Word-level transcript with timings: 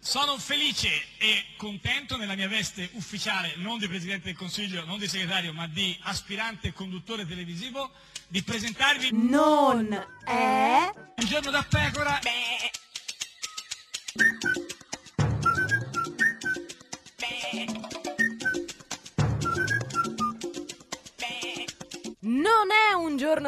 Sono 0.00 0.38
felice 0.38 0.88
e 1.18 1.44
contento 1.56 2.16
nella 2.16 2.34
mia 2.34 2.48
veste 2.48 2.88
ufficiale, 2.92 3.54
non 3.56 3.78
di 3.78 3.88
Presidente 3.88 4.26
del 4.26 4.36
Consiglio, 4.36 4.84
non 4.84 4.98
di 4.98 5.08
segretario, 5.08 5.52
ma 5.52 5.66
di 5.66 5.98
aspirante 6.02 6.72
conduttore 6.72 7.26
televisivo, 7.26 7.90
di 8.28 8.42
presentarvi 8.42 9.10
Non 9.12 9.92
è 10.24 10.90
un 11.16 11.26
giorno 11.26 11.50
da 11.50 11.62
pecora. 11.68 12.20
Non 14.14 14.57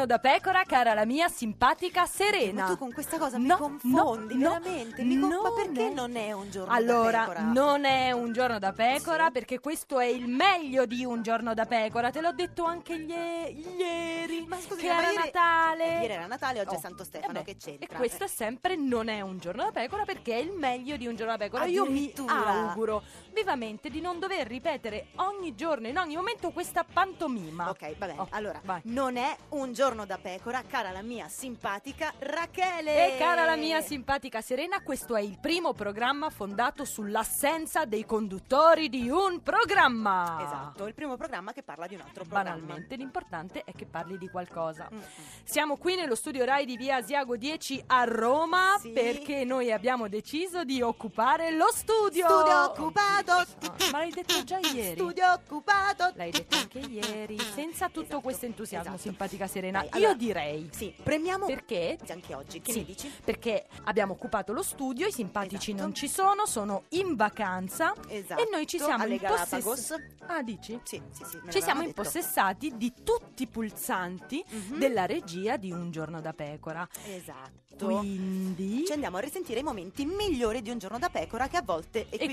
un 0.01 0.07
giorno 0.07 0.07
da 0.07 0.19
pecora, 0.19 0.63
cara 0.63 0.93
la 0.95 1.05
mia 1.05 1.27
simpatica 1.27 2.05
Serena. 2.07 2.63
Ma 2.63 2.67
tu 2.69 2.77
con 2.77 2.91
questa 2.91 3.17
cosa 3.19 3.37
mi 3.37 3.45
No, 3.45 3.57
confondi, 3.57 4.35
no, 4.35 4.49
veramente. 4.59 5.03
Mi 5.03 5.19
con- 5.19 5.29
Ma 5.29 5.51
perché 5.55 5.87
è- 5.89 5.93
non 5.93 6.15
è 6.15 6.31
un 6.31 6.49
giorno 6.49 6.69
da 6.69 6.75
Allora, 6.75 7.19
pecora? 7.19 7.41
non 7.41 7.85
è 7.85 8.11
un 8.11 8.33
giorno 8.33 8.57
da 8.57 8.71
pecora 8.71 9.25
Sì. 9.25 9.31
perché 9.31 9.59
questo 9.59 9.99
è 9.99 10.05
il 10.05 10.27
meglio 10.27 10.85
di 10.87 11.05
un 11.05 11.21
giorno 11.21 11.53
da 11.53 11.65
pecora. 11.65 12.09
Te 12.09 12.19
l'ho 12.21 12.31
detto 12.31 12.63
anche 12.63 12.93
ie- 12.93 13.49
ieri. 13.77 14.45
Ma 14.47 14.59
scusi, 14.59 14.81
che 14.81 14.87
ma 14.87 14.97
era 14.99 15.11
ieri- 15.11 15.23
Natale. 15.25 15.85
Ieri 16.01 16.13
era 16.13 16.25
Natale, 16.25 16.59
oggi 16.61 16.73
Oh, 16.73 16.77
è 16.77 16.79
Santo 16.79 17.03
Stefano, 17.03 17.31
eh 17.33 17.41
beh, 17.41 17.43
che 17.43 17.57
c'entra? 17.57 17.87
E 17.93 17.97
questo 17.97 18.23
Eh. 18.23 18.27
è 18.27 18.29
sempre 18.29 18.75
non 18.75 19.07
è 19.07 19.21
un 19.21 19.37
giorno 19.37 19.63
da 19.63 19.71
pecora 19.71 20.03
perché 20.03 20.33
è 20.33 20.37
il 20.41 20.51
meglio 20.51 20.97
di 20.97 21.05
un 21.05 21.15
giorno 21.15 21.33
da 21.33 21.37
pecora. 21.43 21.65
Io 21.65 21.85
mi 21.85 22.11
auguro 22.27 23.03
vivamente 23.33 23.89
di 23.91 24.01
non 24.01 24.17
dover 24.19 24.47
ripetere 24.47 25.07
ogni 25.17 25.53
giorno, 25.55 25.87
in 25.87 25.97
ogni 25.99 26.15
momento, 26.15 26.49
questa 26.51 26.83
pantomima. 26.83 27.69
Ok, 27.69 27.97
va 27.97 28.05
bene. 28.07 28.19
Oh, 28.19 28.27
allora, 28.31 28.59
vai. 28.63 28.81
non 28.85 29.15
è 29.17 29.35
un 29.49 29.73
giorno 29.73 29.89
da 29.91 30.17
pecora, 30.17 30.63
cara 30.65 30.89
la 30.91 31.01
mia 31.01 31.27
simpatica 31.27 32.13
Rachele. 32.17 33.13
E 33.13 33.17
cara 33.17 33.43
la 33.43 33.57
mia 33.57 33.81
simpatica 33.81 34.39
Serena, 34.41 34.81
questo 34.81 35.17
è 35.17 35.21
il 35.21 35.37
primo 35.37 35.73
programma 35.73 36.29
fondato 36.29 36.85
sull'assenza 36.85 37.83
dei 37.83 38.05
conduttori 38.05 38.87
di 38.87 39.09
un 39.09 39.43
programma. 39.43 40.39
Esatto, 40.41 40.87
il 40.87 40.93
primo 40.93 41.17
programma 41.17 41.51
che 41.51 41.61
parla 41.61 41.87
di 41.87 41.95
un 41.95 42.01
altro 42.01 42.23
programma. 42.23 42.51
Banalmente, 42.57 42.95
l'importante 42.95 43.63
è 43.65 43.73
che 43.73 43.85
parli 43.85 44.17
di 44.17 44.29
qualcosa. 44.29 44.87
Mm, 44.91 44.97
mm. 44.97 45.01
Siamo 45.43 45.75
qui 45.75 45.95
nello 45.95 46.15
studio 46.15 46.45
Rai 46.45 46.65
di 46.65 46.77
Via 46.77 46.95
Asiago 46.95 47.35
10 47.35 47.83
a 47.87 48.05
Roma 48.05 48.77
Sì. 48.79 48.91
perché 48.91 49.43
noi 49.43 49.71
abbiamo 49.73 50.07
deciso 50.07 50.63
di 50.63 50.81
occupare 50.81 51.51
lo 51.51 51.67
studio. 51.73 52.25
Studio 52.27 52.63
occupato. 52.63 53.31
Ah, 53.33 53.45
ma 53.91 53.97
l'hai 53.99 54.11
detto 54.11 54.41
già 54.43 54.57
ieri. 54.59 54.95
Studio 54.95 55.33
occupato. 55.33 56.11
L'hai 56.15 56.31
detto 56.31 56.55
anche 56.57 56.79
ieri, 56.79 57.37
senza 57.39 57.87
tutto 57.89 57.99
Esatto, 58.03 58.21
questo 58.21 58.45
entusiasmo, 58.45 58.93
esatto. 58.93 59.01
simpatica 59.01 59.47
Serena. 59.47 59.80
Dai, 59.89 60.01
Io 60.01 60.07
allora, 60.07 60.13
direi 60.13 60.69
Sì, 60.71 60.93
premiamo 61.01 61.45
perché 61.45 61.97
anche 62.09 62.33
oggi. 62.33 62.61
Che 62.61 62.71
Sì, 62.71 62.79
ne 62.79 62.85
dici? 62.85 63.11
Perché 63.23 63.67
abbiamo 63.83 64.13
occupato 64.13 64.53
lo 64.53 64.63
studio, 64.63 65.07
i 65.07 65.11
simpatici 65.11 65.71
Esatto. 65.71 65.83
non 65.85 65.93
ci 65.95 66.07
sono, 66.07 66.45
sono 66.45 66.83
in 66.89 67.15
vacanza 67.15 67.93
Esatto. 68.07 68.41
e 68.41 68.47
noi 68.51 68.65
ci 68.67 68.77
siamo 68.77 69.03
alle 69.03 69.15
impossessati. 69.15 70.03
Ah, 70.27 70.41
dici? 70.43 70.79
Sì, 70.83 71.01
sì, 71.11 71.23
sì. 71.25 71.39
Ci 71.49 71.61
siamo 71.61 71.81
detto. 71.81 71.99
impossessati 72.01 72.75
di 72.77 72.93
tutti 73.03 73.43
i 73.43 73.47
pulsanti 73.47 74.43
Mhm. 74.47 74.77
della 74.79 75.05
regia 75.05 75.57
di 75.57 75.71
Un 75.71 75.91
giorno 75.91 76.21
da 76.21 76.33
pecora. 76.33 76.87
Esatto. 77.05 77.59
Quindi 77.85 78.85
Ci 78.85 78.91
andiamo 78.93 79.17
a 79.17 79.21
risentire 79.21 79.59
i 79.59 79.63
momenti 79.63 80.05
migliori 80.05 80.61
di 80.61 80.69
un 80.69 80.77
giorno 80.77 80.99
da 80.99 81.09
pecora 81.09 81.47
che 81.47 81.57
a 81.57 81.61
volte 81.63 82.01
equivalgono, 82.09 82.29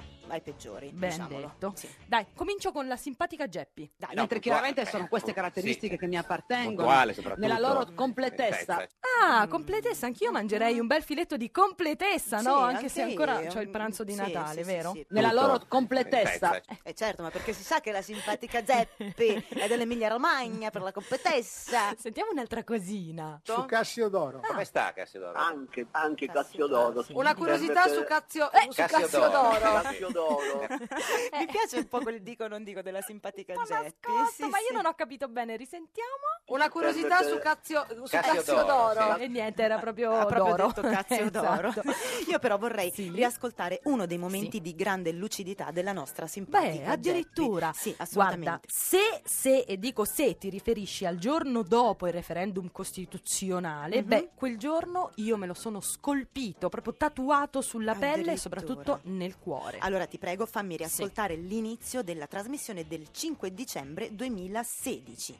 Equivalgono. 0.00 0.02
ai 0.28 0.40
peggiori. 0.42 0.90
Ben 0.92 1.10
diciamolo. 1.10 1.40
detto. 1.40 1.72
Sì. 1.76 1.88
Dai, 2.06 2.26
comincio 2.34 2.70
con 2.72 2.86
la 2.86 2.96
simpatica 2.96 3.48
Geppi. 3.48 3.90
Dai, 3.96 4.14
Mentre 4.14 4.38
puntuale, 4.40 4.40
chiaramente 4.40 4.80
eh, 4.82 4.86
sono 4.86 5.08
queste 5.08 5.28
sì. 5.28 5.34
caratteristiche 5.34 5.96
che 5.96 6.06
mi 6.06 6.16
appartengono 6.16 6.73
Soprattutto. 6.82 7.34
nella 7.36 7.58
loro 7.58 7.86
completezza. 7.94 8.82
Eh, 8.82 8.88
Ah, 9.26 9.46
completezza, 9.46 10.06
anch'io 10.06 10.32
mangerei 10.32 10.78
un 10.80 10.88
bel 10.88 11.02
filetto 11.02 11.36
di 11.36 11.50
completezza, 11.52 12.40
no? 12.40 12.56
Sì, 12.68 12.74
anche, 12.74 12.88
se 12.88 13.02
anche 13.02 13.12
ancora 13.22 13.40
io. 13.42 13.50
c'ho 13.52 13.60
il 13.60 13.68
pranzo 13.70 14.02
di 14.02 14.12
Sì, 14.12 14.18
Natale, 14.20 14.62
sì, 14.64 14.68
sì, 14.68 14.74
vero? 14.74 14.90
sì. 14.92 15.06
Nella 15.10 15.28
Tutto. 15.30 15.40
loro 15.46 15.60
completezza. 15.68 16.56
Eh, 16.56 16.62
Eh 16.82 16.94
certo, 16.94 17.22
ma 17.22 17.30
perché 17.30 17.52
si 17.52 17.62
sa 17.62 17.80
che 17.80 17.92
la 17.92 18.02
simpatica 18.02 18.64
Zeppi 18.64 19.46
è 19.64 19.68
dell'Emilia 19.68 20.08
Romagna 20.08 20.70
per 20.70 20.82
la 20.82 20.90
completezza. 20.92 21.94
Sentiamo 21.96 22.32
un'altra 22.32 22.64
cosina. 22.64 23.40
su 23.44 23.64
Cassiodoro. 23.66 24.40
Come 24.44 24.64
sta 24.64 24.92
Cassiodoro? 24.92 25.38
Anche, 25.38 25.86
anche 25.92 26.26
Cassiodoro, 26.26 26.86
Cassiodoro. 26.86 27.02
sì. 27.02 27.12
Una 27.14 27.34
curiosità 27.34 27.86
su, 27.88 28.02
Cazio- 28.04 28.50
eh, 28.52 28.66
su 28.70 28.82
Cassiodoro. 28.84 29.80
Cassiodoro. 29.82 30.66
Mi 31.38 31.46
piace 31.46 31.76
un 31.78 31.88
po' 31.88 32.00
quel 32.00 32.20
dico 32.20 32.46
non 32.48 32.64
dico 32.64 32.82
della 32.82 33.00
simpatica 33.00 33.54
Ma 33.54 33.64
Zeppi. 33.64 34.10
nascosto, 34.10 34.42
Sì, 34.44 34.48
ma 34.48 34.58
io 34.58 34.66
sì. 34.68 34.74
non 34.74 34.86
ho 34.86 34.94
capito 34.94 35.28
bene, 35.28 35.56
risentiamo. 35.56 36.42
Una 36.54 36.68
curiosità 36.68 37.20
su, 37.22 37.38
Cazio- 37.38 37.84
su 37.88 38.02
Cassiodoro, 38.08 38.92
Cassiodoro. 38.94 39.16
sì. 39.16 39.22
E 39.22 39.28
niente, 39.28 39.62
era 39.62 39.78
proprio 39.78 40.12
Ha 40.12 40.24
proprio 40.24 40.54
d'oro. 40.54 40.66
detto 40.68 40.82
cazzo 40.82 41.24
d'oro. 41.30 41.68
Esatto. 41.70 41.90
Io 42.30 42.38
però 42.38 42.58
vorrei 42.58 42.92
Sì. 42.92 43.10
riascoltare 43.10 43.80
uno 43.84 44.06
dei 44.06 44.18
momenti 44.18 44.58
Sì. 44.58 44.60
di 44.60 44.74
grande 44.76 45.10
lucidità 45.10 45.72
della 45.72 45.92
nostra 45.92 46.28
simpatica 46.28 46.84
Beh, 46.84 46.90
addirittura. 46.92 47.72
Geppi. 47.72 47.78
Sì, 47.78 47.94
Guarda, 47.96 48.02
assolutamente. 48.04 48.68
se, 48.70 48.98
se, 49.24 49.58
e 49.66 49.78
dico 49.78 50.04
se 50.04 50.38
ti 50.38 50.48
riferisci 50.48 51.04
al 51.06 51.16
giorno 51.18 51.62
dopo 51.62 52.06
il 52.06 52.12
referendum 52.12 52.70
costituzionale, 52.70 54.02
Mhm. 54.02 54.06
beh, 54.08 54.28
quel 54.36 54.56
giorno 54.56 55.10
io 55.16 55.36
me 55.36 55.46
lo 55.46 55.54
sono 55.54 55.80
scolpito, 55.80 56.68
proprio 56.68 56.94
tatuato 56.94 57.62
sulla 57.62 57.94
pelle 57.94 58.04
e 58.04 58.10
Addirittura. 58.10 58.36
soprattutto 58.38 59.00
nel 59.04 59.38
cuore. 59.40 59.78
Allora 59.80 60.06
ti 60.06 60.18
prego 60.18 60.46
fammi 60.46 60.76
riascoltare 60.76 61.34
l'inizio 61.34 62.02
della 62.02 62.28
trasmissione 62.28 62.86
del 62.86 63.08
5 63.10 63.52
dicembre 63.52 64.14
2016. 64.14 65.36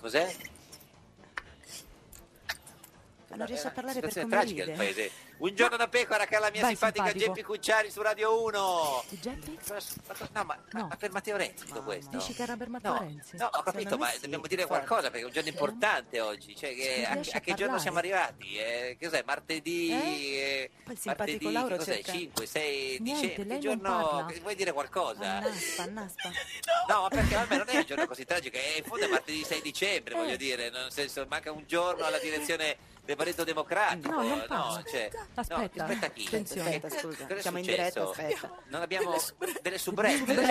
Cos'è? 0.00 0.34
Ma 3.28 3.36
non 3.36 3.46
riesce 3.46 3.66
a 3.66 3.70
parlare 3.70 4.00
per 4.00 4.12
come 4.12 4.28
tragica 4.28 4.64
ride. 4.64 4.76
paese. 4.76 5.10
Un 5.38 5.54
giorno 5.54 5.76
da 5.76 5.86
pecora 5.86 6.26
che 6.26 6.36
la 6.38 6.50
mia 6.50 6.62
Vai, 6.62 6.70
simpatica 6.70 7.04
simpatico. 7.06 7.32
Geppi 7.34 7.42
Cucciari 7.46 7.90
su 7.92 8.02
Radio 8.02 8.42
1. 8.42 9.04
Di 9.08 9.20
Geppi? 9.20 9.58
No, 10.32 10.44
ma, 10.44 10.58
No. 10.72 10.88
Matteo 11.10 11.36
Renzi 11.36 11.64
tutto 11.66 11.82
questo? 11.84 12.16
Dici 12.16 12.34
che 12.34 12.42
era 12.42 12.56
per 12.56 12.68
Matteo 12.68 12.92
No, 12.94 12.98
Renzi? 12.98 13.36
no, 13.36 13.48
ho 13.52 13.62
capito, 13.62 13.96
ma 13.96 14.08
sì, 14.10 14.20
dobbiamo 14.20 14.46
dire 14.48 14.62
forse. 14.66 14.84
qualcosa 14.84 15.10
perché 15.10 15.20
è 15.20 15.24
un 15.26 15.32
giorno 15.32 15.48
importante 15.48 16.20
oggi. 16.20 16.56
Cioè, 16.56 16.74
che- 16.74 17.04
a, 17.06 17.18
a 17.36 17.40
che 17.40 17.54
giorno 17.54 17.78
siamo 17.78 17.98
arrivati? 17.98 18.56
Eh, 18.56 18.96
che 18.98 19.06
cos'è? 19.06 19.22
Martedì? 19.24 19.90
eh, 19.92 20.70
Poi 20.82 20.94
il 20.94 20.98
simpatico 20.98 21.44
martedì, 21.44 21.52
Lauro 21.52 21.76
cos'è? 21.76 21.94
cerca- 21.94 22.12
5, 22.12 22.46
6 22.46 22.98
Niente, 23.00 23.26
dicembre? 23.28 23.54
Che 23.54 23.60
giorno? 23.60 24.26
che- 24.28 24.40
Vuoi 24.40 24.54
dire 24.56 24.72
qualcosa? 24.72 25.24
Annaspa, 25.36 25.82
annaspa. 25.84 26.30
No, 26.88 27.02
ma 27.02 27.08
perché 27.08 27.34
almeno 27.36 27.64
non 27.64 27.74
è 27.74 27.78
un 27.78 27.84
giorno 27.84 28.06
così 28.06 28.24
tragico, 28.24 28.56
è 28.56 28.76
in 28.78 28.84
fondo 28.84 29.04
è 29.04 29.08
martedì 29.08 29.44
6 29.44 29.60
dicembre, 29.60 30.14
Eh. 30.14 30.16
voglio 30.16 30.36
dire, 30.36 30.70
nel 30.70 30.90
senso 30.90 31.24
manca 31.28 31.52
un 31.52 31.64
giorno 31.66 32.04
alla 32.04 32.18
direzione 32.18 32.76
del 33.04 33.14
Partito 33.16 33.44
Democratico. 33.44 34.10
No, 34.22 34.44
parla. 34.46 34.82
cioè, 34.90 35.10
Aspetta, 35.34 35.84
no, 35.84 35.92
aspetta 35.92 36.10
chi? 36.10 36.26
attenzione. 36.26 36.74
Aspetta, 36.74 36.98
scusa, 36.98 37.22
Cosa 37.26 37.34
è 37.36 37.40
siamo 37.42 37.58
in 37.58 37.64
successo? 37.64 37.82
diretta, 37.82 38.10
aspetta. 38.10 38.62
Non 38.68 38.82
abbiamo 38.82 39.16
delle 39.60 39.78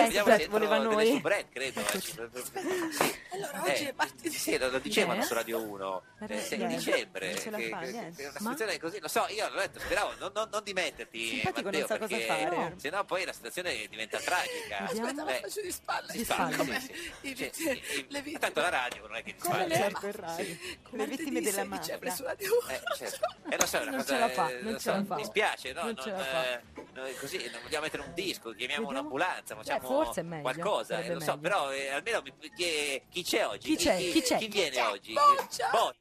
vediamo 0.04 0.36
se 0.36 0.46
voleva 0.48 0.78
noi. 0.78 0.96
delle 0.96 1.10
soubrette, 1.12 1.48
credo. 1.52 1.80
eh, 1.80 2.00
Sì. 2.00 3.14
Allora, 3.32 3.64
Eh, 3.64 3.70
oggi 3.72 3.84
è 3.84 3.92
martedì. 3.96 4.30
Sì, 4.30 4.56
lo, 4.58 4.70
lo 4.70 4.78
dicevano 4.78 5.20
Eh? 5.20 5.24
su 5.24 5.34
Radio 5.34 5.60
1, 5.62 6.02
Eh, 6.20 6.34
eh, 6.34 6.40
6 6.40 6.58
niente, 6.58 6.76
dicembre. 6.76 7.26
non 7.32 7.38
ce 7.40 7.50
la 7.50 7.56
che- 7.58 7.68
fa, 7.68 7.78
che- 7.80 7.90
niente. 7.90 8.16
che 8.16 8.22
è 8.22 8.30
una 8.30 8.38
Ma? 8.40 8.50
situazione 8.50 8.78
così, 8.80 9.00
lo 9.00 9.08
so, 9.08 9.26
io 9.28 9.48
l'ho 9.50 9.60
detto, 9.60 9.78
speravo 9.80 10.12
non, 10.18 10.30
non, 10.34 10.48
non 10.50 10.62
dimetterti, 10.64 11.28
Simpatico 11.28 11.62
Matteo, 11.66 11.78
non 11.80 11.88
sa 11.88 11.98
cosa 11.98 12.16
perché 12.16 12.26
fare. 12.26 12.74
sennò 12.78 13.04
poi 13.04 13.24
la 13.26 13.32
situazione 13.32 13.86
diventa 13.88 14.18
tragica. 14.18 14.78
Aspetta, 14.78 15.24
la 15.24 15.36
Eh, 15.36 15.40
faccio 15.40 15.60
di 15.60 15.70
spalle. 15.72 16.12
Di 16.12 16.24
spalle, 16.24 16.56
Come 16.56 16.80
sì, 16.80 16.94
sì. 16.94 17.28
i 17.28 17.36
Cioè, 17.36 17.80
le 18.08 18.22
vittime. 18.22 18.38
tanto 18.38 18.60
la 18.60 18.68
radio 18.70 19.06
non 19.06 19.16
è 19.16 19.22
che 19.22 19.32
di 19.34 19.40
spalle. 19.40 19.66
le- 19.68 19.74
Certo, 19.74 20.06
il 20.06 20.12
radio. 20.14 20.56
Come 20.82 20.96
Le 21.04 21.06
vittime 21.06 21.40
della 21.42 21.64
martedì 21.64 21.98
6 21.98 21.98
dicembre 21.98 22.08
mafia. 22.08 22.14
su 22.14 22.22
Radio 22.24 22.58
1. 22.58 22.68
Eh, 22.72 22.80
certo. 22.96 23.26
Eh, 23.50 23.56
lo 23.58 23.66
so, 23.66 23.76
è 23.76 23.82
una 23.82 23.90
Non 23.90 24.00
cosa, 24.00 24.12
ce 24.14 24.18
la 24.18 24.28
fa, 24.30 24.48
eh, 24.48 24.62
non 24.70 24.74
lo 24.74 24.80
ce 24.80 24.90
la 24.90 25.04
fa. 25.04 25.14
Mi 25.16 25.24
spiace, 25.24 25.72
no? 25.72 25.82
Non 25.84 25.96
ce 25.96 26.10
la 26.10 26.18
fa. 26.18 26.52
eh, 26.54 26.60
noi 26.94 27.14
così 27.16 27.48
non 27.50 27.60
vogliamo 27.62 27.84
mettere 27.84 28.02
un 28.02 28.12
disco, 28.14 28.50
chiamiamo 28.50 28.86
Vediamo. 28.86 28.88
un'ambulanza, 29.08 29.54
facciamo 29.54 29.78
Eh, 29.82 29.86
forse 29.86 30.20
è 30.20 30.24
meglio, 30.24 30.42
qualcosa, 30.42 31.00
eh, 31.00 31.14
lo 31.14 31.20
so, 31.20 31.26
meglio. 31.36 31.40
però 31.40 31.72
eh, 31.72 31.88
almeno 31.90 32.22
mi- 32.22 32.50
chi, 32.56 33.02
chi 33.08 33.22
c'è 33.22 33.46
oggi? 33.46 33.68
Chi 33.68 33.76
c'è? 33.76 33.96
Chi 33.98 34.22
c'è? 34.22 34.38
Chi 34.38 34.48
viene 34.48 34.80
oggi? 34.82 35.12
Boccia! 35.12 35.70
Boccia. 35.70 35.96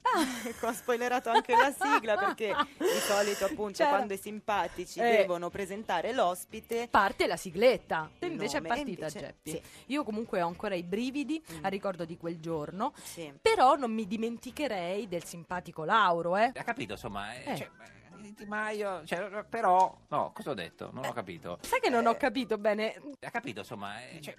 Ecco, 0.50 0.67
ho 0.67 0.73
spoilerato 0.73 1.29
anche 1.29 1.53
la 1.55 1.72
sigla 1.78 2.17
perché 2.17 2.55
di 2.78 3.00
solito 3.05 3.45
appunto 3.45 3.78
C'era. 3.78 3.89
quando 3.89 4.13
i 4.13 4.17
simpatici 4.17 4.99
Eh. 4.99 5.17
devono 5.17 5.49
presentare 5.49 6.13
l'ospite 6.13 6.87
Parte 6.90 7.28
la 7.28 7.37
sigletta. 7.37 8.09
E 8.20 8.25
invece 8.28 8.58
Nome, 8.59 8.67
è 8.70 8.75
partita 8.75 8.90
invece- 9.08 9.20
Geppi. 9.20 9.52
sì. 9.52 9.61
Io 9.87 10.03
comunque 10.03 10.41
ho 10.41 10.47
ancora 10.47 10.75
i 10.75 10.84
brividi 10.84 11.43
Mm. 11.52 11.63
a 11.66 11.67
ricordo 11.67 12.05
di 12.05 12.17
quel 12.17 12.40
giorno. 12.40 12.93
sì. 13.03 13.31
Però 13.41 13.75
non 13.75 13.91
mi 13.91 14.05
dimenticherei 14.08 15.08
del 15.08 15.23
simpatico 15.23 15.84
Lauro, 15.84 16.37
eh. 16.37 16.52
Ha 16.55 16.63
capito, 16.63 16.93
insomma, 16.93 17.34
eh, 17.35 17.52
Eh. 17.52 17.58
cioè, 17.58 17.67
eh, 17.67 17.97
Di 18.19 18.46
Maio, 18.46 19.03
cioè, 19.05 19.46
però, 19.47 19.96
no, 20.09 20.31
cosa 20.34 20.52
ho 20.52 20.53
detto? 20.53 20.90
Non 20.93 21.05
ho 21.05 21.14
capito. 21.14 21.58
Sai 21.61 21.79
che 21.79 21.90
non 21.90 22.05
ho 22.05 22.16
capito 22.16 22.58
bene. 22.58 23.02
Ha 23.22 23.29
capito, 23.29 23.59
insomma, 23.59 24.02
eh, 24.08 24.22
cioè, 24.22 24.35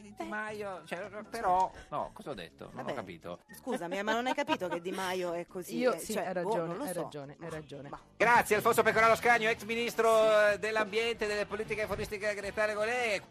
di 0.00 0.14
Di 0.16 0.24
Maio, 0.26 0.82
cioè, 0.86 1.08
però, 1.28 1.70
no, 1.88 2.10
cosa 2.12 2.30
ho 2.30 2.34
detto? 2.34 2.64
Non 2.66 2.74
Vabbè. 2.76 2.90
ho 2.92 2.94
capito. 2.94 3.38
Scusami, 3.52 4.02
ma 4.02 4.12
non 4.12 4.26
hai 4.26 4.34
capito 4.34 4.68
che 4.68 4.80
Di 4.80 4.90
Maio 4.92 5.32
è 5.32 5.46
così? 5.46 5.76
Io 5.76 5.94
eh, 5.94 5.98
sì, 5.98 6.12
cioè, 6.12 6.26
hai 6.26 6.32
boh, 6.32 6.42
ragione, 6.42 6.66
non 6.66 6.76
lo 6.76 6.84
hai 6.84 6.92
so. 6.92 7.02
ragione, 7.02 7.36
hai 7.40 7.50
ragione. 7.50 7.88
Ma- 7.88 8.00
Grazie 8.16 8.56
Alfonso 8.56 8.82
Pecoraro 8.82 9.14
Scagno, 9.16 9.48
ex 9.48 9.62
ministro 9.64 10.48
eh, 10.48 10.58
dell'ambiente, 10.58 11.26
delle 11.26 11.46
politiche 11.46 11.86
fonistiche 11.86 12.28
agretarie 12.28 12.74
Golee. 12.74 13.22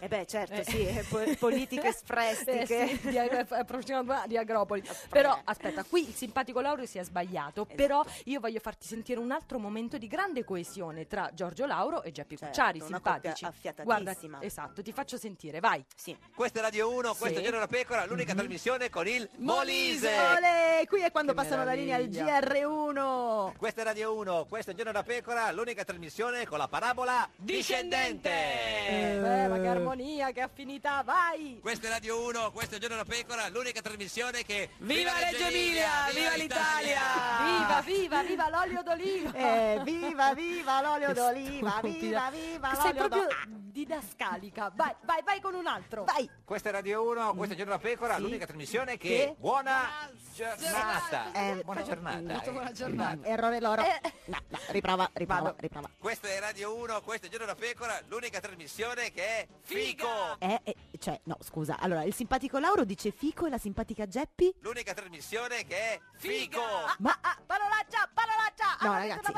Eh 0.00 0.08
beh, 0.08 0.26
certo, 0.26 0.62
sì, 0.64 0.86
eh, 0.86 1.04
po- 1.08 1.22
politiche 1.38 1.88
Eh, 1.88 1.92
sfrestiche. 1.92 2.86
sì, 2.88 3.08
di, 3.08 3.16
eh, 3.16 3.46
approssimativamente 3.50 4.28
di 4.28 4.36
Agropoli. 4.36 4.82
Però 5.08 5.38
aspetta, 5.44 5.84
qui 5.84 6.08
il 6.08 6.14
simpatico 6.14 6.60
Lauro 6.60 6.84
si 6.86 6.98
è 6.98 7.04
sbagliato. 7.04 7.64
Però 7.66 8.02
io 8.24 8.40
voglio 8.40 8.60
farti 8.60 8.86
sentire 8.86 9.20
un 9.20 9.30
altro 9.30 9.58
momento 9.58 9.98
di 9.98 10.06
grande 10.08 10.44
coesione 10.44 11.06
tra 11.06 11.30
Giorgio 11.32 11.66
Lauro 11.66 12.02
e 12.02 12.12
Geppi 12.12 12.36
Certo, 12.36 12.46
Cucciari, 12.46 12.78
una 12.78 12.86
simpatici. 12.86 13.46
Guarda, 13.82 14.10
affiatatissima. 14.10 14.42
esatto, 14.42 14.82
ti 14.82 14.92
faccio 14.92 15.16
sentire, 15.16 15.45
vai. 15.60 15.84
Sì. 15.94 16.16
Questa 16.34 16.58
è 16.58 16.62
Radio 16.62 16.90
1, 16.90 17.14
questo 17.14 17.36
Sì. 17.38 17.40
è 17.40 17.44
Giorno 17.44 17.58
da 17.60 17.66
Pecora, 17.66 18.04
l'unica 18.06 18.34
trasmissione 18.34 18.90
con 18.90 19.06
il 19.06 19.28
Molise. 19.38 20.08
Olè, 20.18 20.84
qui 20.88 21.00
è 21.00 21.10
quando 21.10 21.32
Che 21.32 21.38
passano 21.42 21.64
la 21.64 21.72
linea 21.72 21.96
al 21.96 22.08
meraviglia. 22.08 22.40
GR1. 22.40 23.56
Questa 23.56 23.80
è 23.80 23.84
Radio 23.84 24.14
1, 24.14 24.46
questo 24.48 24.70
è 24.70 24.74
Giorno 24.74 24.92
da 24.92 25.02
Pecora, 25.02 25.50
l'unica 25.52 25.84
trasmissione 25.84 26.46
con 26.46 26.58
la 26.58 26.68
parabola 26.68 27.28
discendente. 27.36 28.30
Eh, 28.30 29.46
ma 29.48 29.58
che 29.58 29.66
armonia, 29.66 30.30
che 30.32 30.40
affinità, 30.40 31.02
vai! 31.04 31.58
Questa 31.60 31.86
è 31.86 31.90
Radio 31.90 32.20
1, 32.26 32.50
questo 32.52 32.76
è 32.76 32.78
Giorno 32.78 32.96
da 32.96 33.04
Pecora, 33.04 33.48
l'unica 33.48 33.80
trasmissione 33.80 34.42
che... 34.44 34.70
Viva 34.78 35.12
Reggio 35.18 35.44
Emilia, 35.46 35.88
viva 36.12 36.34
l'Italia! 36.36 37.00
Viva, 37.44 37.82
viva, 37.84 38.22
viva 38.22 38.48
l'olio 38.50 38.82
d'oliva! 38.82 39.04
Eh, 39.46 39.80
viva, 39.84 40.34
viva 40.34 40.80
l'olio 40.80 41.12
d'oliva, 41.12 41.80
viva, 41.82 42.30
viva 42.30 42.74
Sei 42.74 42.92
l'olio 42.94 43.08
proprio 43.08 43.20
d'oliva. 43.22 43.44
didascalica. 43.48 44.72
Vai, 44.74 44.94
vai, 45.04 45.22
vai 45.24 45.35
con 45.40 45.54
un 45.54 45.66
altro. 45.66 46.04
Vai. 46.04 46.28
Questa 46.44 46.68
è 46.68 46.72
Radio 46.72 47.02
1, 47.08 47.34
questo 47.34 47.54
è 47.54 47.56
Giorno 47.56 47.72
da 47.72 47.78
Pecora, 47.78 48.14
Sì. 48.16 48.22
l'unica 48.22 48.46
trasmissione 48.46 48.96
che... 48.96 49.08
Che? 49.08 49.34
Buona 49.38 49.88
giornata. 50.34 51.32
Eh, 51.32 51.62
buona 51.64 51.82
giornata. 51.82 52.42
eh. 52.42 52.50
Buona 52.50 52.72
giornata. 52.72 53.26
Errore 53.26 53.60
loro. 53.60 53.82
Eh. 53.82 54.00
No, 54.26 54.38
no, 54.48 54.58
riprova, 54.68 55.08
riprova, 55.14 55.40
Vado. 55.42 55.56
riprova. 55.60 55.90
Questa 55.98 56.28
è 56.28 56.38
Radio 56.40 56.74
1, 56.74 57.00
questo 57.02 57.26
è 57.26 57.28
Giorno 57.30 57.46
da 57.46 57.54
Pecora, 57.54 58.00
l'unica 58.08 58.40
trasmissione 58.40 59.10
che 59.12 59.24
è 59.24 59.46
Fico. 59.62 60.36
Eh, 60.38 60.60
eh, 60.64 60.76
cioè, 60.98 61.18
no, 61.24 61.36
scusa. 61.40 61.78
Allora, 61.78 62.02
il 62.04 62.14
simpatico 62.14 62.58
Lauro 62.58 62.84
dice 62.84 63.10
fico 63.10 63.46
e 63.46 63.50
la 63.50 63.58
simpatica 63.58 64.06
Geppi? 64.06 64.54
L'unica 64.60 64.92
trasmissione 64.94 65.64
che 65.66 65.76
è 65.76 66.00
Fico. 66.16 66.60
Ma 66.98 67.18
Ah, 67.20 67.36
parolaccia, 67.44 68.08
parolaccia! 68.12 68.76
No, 68.80 68.92
Ah, 68.92 68.98
ragazzi. 68.98 69.32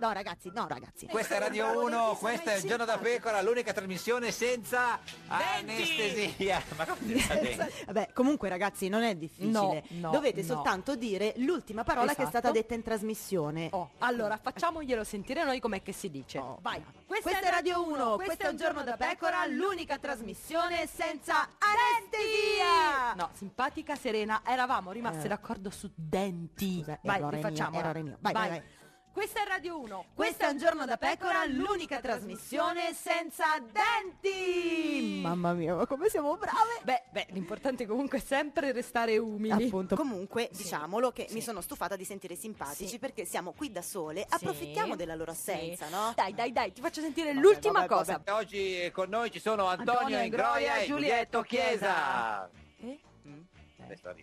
No, 0.00 0.12
ragazzi, 0.12 0.50
no, 0.54 0.66
ragazzi. 0.68 1.06
Questa 1.06 1.36
è 1.36 1.38
Radio 1.38 1.82
1, 1.84 2.16
questo 2.18 2.50
è 2.50 2.56
il 2.56 2.62
Giorno 2.64 2.84
da 2.84 2.98
Pecora, 2.98 3.40
l'unica 3.42 3.72
trasmissione 3.72 4.30
senza 4.30 4.98
anestesia. 5.36 6.62
Ma 6.76 6.84
come 6.86 7.18
si? 7.18 7.84
Vabbè, 7.86 8.10
comunque 8.12 8.48
ragazzi, 8.48 8.88
non 8.88 9.02
è 9.02 9.14
difficile. 9.14 9.50
No, 9.50 9.82
no, 9.88 10.10
Dovete 10.10 10.40
no. 10.40 10.46
soltanto 10.46 10.96
dire 10.96 11.34
l'ultima 11.36 11.84
parola 11.84 12.14
che 12.14 12.18
è 12.18 12.20
Esatto. 12.22 12.38
stata 12.38 12.50
detta 12.52 12.74
in 12.74 12.82
trasmissione. 12.82 13.68
Oh, 13.72 13.90
allora, 13.98 14.38
facciamoglielo 14.40 15.04
sentire 15.04 15.44
noi 15.44 15.60
com'è 15.60 15.82
che 15.82 15.92
si 15.92 16.10
dice. 16.10 16.38
Oh. 16.38 16.58
Vai. 16.62 16.82
Questa, 17.06 17.40
è 17.40 17.50
Radio 17.50 17.86
1, 17.86 18.16
questo 18.16 18.44
è 18.44 18.48
un 18.48 18.56
giorno 18.56 18.82
da 18.82 18.96
pecora, 18.96 19.46
l'unica 19.46 19.98
trasmissione 19.98 20.86
senza 20.86 21.48
anestesia. 21.58 23.14
No, 23.16 23.30
simpatica 23.34 23.94
Serena, 23.96 24.42
eravamo 24.44 24.90
rimaste 24.92 25.26
Eh. 25.26 25.28
d'accordo 25.28 25.70
su 25.70 25.90
denti. 25.94 26.78
Scusa, 26.78 26.98
vai, 27.02 27.16
errore 27.18 27.36
mio, 27.36 27.46
rifacciamola. 27.48 27.80
errore 27.82 28.02
mio. 28.02 28.16
Vai, 28.20 28.32
vai, 28.32 28.48
vai. 28.48 28.62
Questa 29.14 29.44
è 29.44 29.46
Radio 29.46 29.78
1. 29.78 30.06
Questo 30.12 30.44
è 30.44 30.48
un 30.48 30.58
giorno 30.58 30.84
da 30.86 30.96
pecora, 30.96 31.44
l'unica 31.46 32.00
trasmissione 32.00 32.92
senza 32.94 33.44
denti. 33.60 35.20
Mamma 35.22 35.52
mia, 35.52 35.76
ma 35.76 35.86
come 35.86 36.08
siamo 36.08 36.36
brave. 36.36 36.80
Beh, 36.82 37.04
beh, 37.12 37.26
l'importante 37.30 37.86
comunque 37.86 38.18
è 38.18 38.20
sempre 38.20 38.72
restare 38.72 39.16
umili. 39.16 39.66
Appunto. 39.66 39.94
Comunque, 39.94 40.50
diciamolo 40.52 41.12
che 41.12 41.28
mi 41.30 41.40
sono 41.40 41.60
stufata 41.60 41.94
di 41.94 42.04
sentire 42.04 42.34
simpatici 42.34 42.88
Sì. 42.88 42.98
perché 42.98 43.24
siamo 43.24 43.52
qui 43.52 43.70
da 43.70 43.82
sole, 43.82 44.26
approfittiamo 44.28 44.96
della 44.96 45.14
loro 45.14 45.30
assenza, 45.30 45.86
Sì. 45.86 45.92
no? 45.92 46.12
Dai, 46.16 46.34
dai, 46.34 46.50
dai, 46.50 46.72
ti 46.72 46.80
faccio 46.80 47.00
sentire 47.00 47.32
l'ultima 47.34 47.86
vabbè, 47.86 47.94
cosa. 47.94 48.20
Oggi 48.30 48.82
eh, 48.82 48.90
con 48.90 49.08
noi 49.10 49.30
ci 49.30 49.38
sono 49.38 49.66
Antonio, 49.66 49.92
Antonio 50.00 50.22
Ingroia 50.22 50.78
e 50.78 50.86
Giulietto 50.86 51.40
Giulietto 51.40 51.42
Chiesa. 51.42 52.50
Eh? 52.80 52.98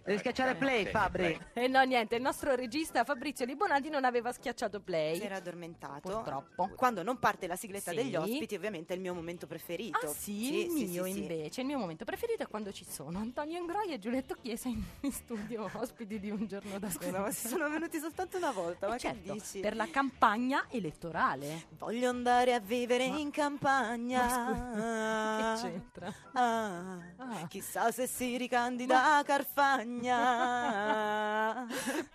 Devi 0.04 0.18
schiacciare 0.20 0.56
play, 0.56 0.86
Fabri. 0.86 1.38
E 1.54 1.68
no, 1.68 1.82
niente, 1.84 2.16
il 2.16 2.22
nostro 2.22 2.56
regista 2.56 3.04
Fabrizio 3.04 3.46
Libonati 3.46 3.90
non 3.90 4.04
aveva 4.06 4.32
schiacciato 4.32 4.80
play. 4.82 5.16
Si 5.18 5.24
era 5.24 5.38
addormentato. 5.38 6.10
Purtroppo. 6.10 6.70
Quando 6.76 7.04
non 7.04 7.18
parte 7.20 7.48
la 7.48 7.56
sigletta 7.56 7.92
Sì. 7.92 7.98
degli 7.98 8.16
ospiti, 8.16 8.56
ovviamente 8.56 8.94
è 8.94 8.96
il 8.96 9.02
mio 9.02 9.14
momento 9.14 9.48
preferito. 9.48 9.98
Ah 10.06 10.08
sì, 10.08 10.66
il 10.66 10.70
sì, 10.72 10.86
mio 10.88 11.06
sì, 11.06 11.12
sì. 11.14 11.20
invece, 11.20 11.62
il 11.62 11.68
mio 11.68 11.78
momento 11.78 12.06
preferito 12.06 12.44
è 12.44 12.48
quando 12.48 12.72
ci 12.72 12.86
sono 12.86 13.20
Antonio 13.20 13.58
Ingroia 13.60 13.94
e 13.94 14.00
Giulietto 14.00 14.36
Chiesa 14.36 14.68
in, 14.70 14.84
studio, 15.12 15.70
ospiti 15.74 16.20
di 16.20 16.30
un 16.30 16.48
giorno 16.48 16.78
da 16.80 16.90
Scusa, 16.90 17.20
ma 17.20 17.32
si 17.32 17.48
sono 17.48 17.70
venuti 17.70 18.00
soltanto 18.00 18.38
una 18.38 18.52
volta, 18.52 18.88
ma 18.88 18.96
Eh, 18.96 19.00
certo, 19.00 19.34
che 19.34 19.40
dici? 19.40 19.60
per 19.60 19.76
la 19.76 19.88
campagna 19.90 20.66
elettorale. 20.70 21.68
Voglio 21.78 22.10
andare 22.10 22.54
a 22.54 22.60
vivere 22.60 23.08
Ma- 23.08 23.18
in 23.18 23.32
campagna. 23.32 24.26
Ma 24.26 25.56
Che 25.62 25.68
c'entra? 25.68 26.14
Ah, 26.34 27.00
Ah. 27.18 27.48
Chissà 27.48 27.92
se 27.92 28.08
si 28.08 28.38
ricandida 28.38 29.18
a 29.18 29.24
Carfagna. 29.24 29.60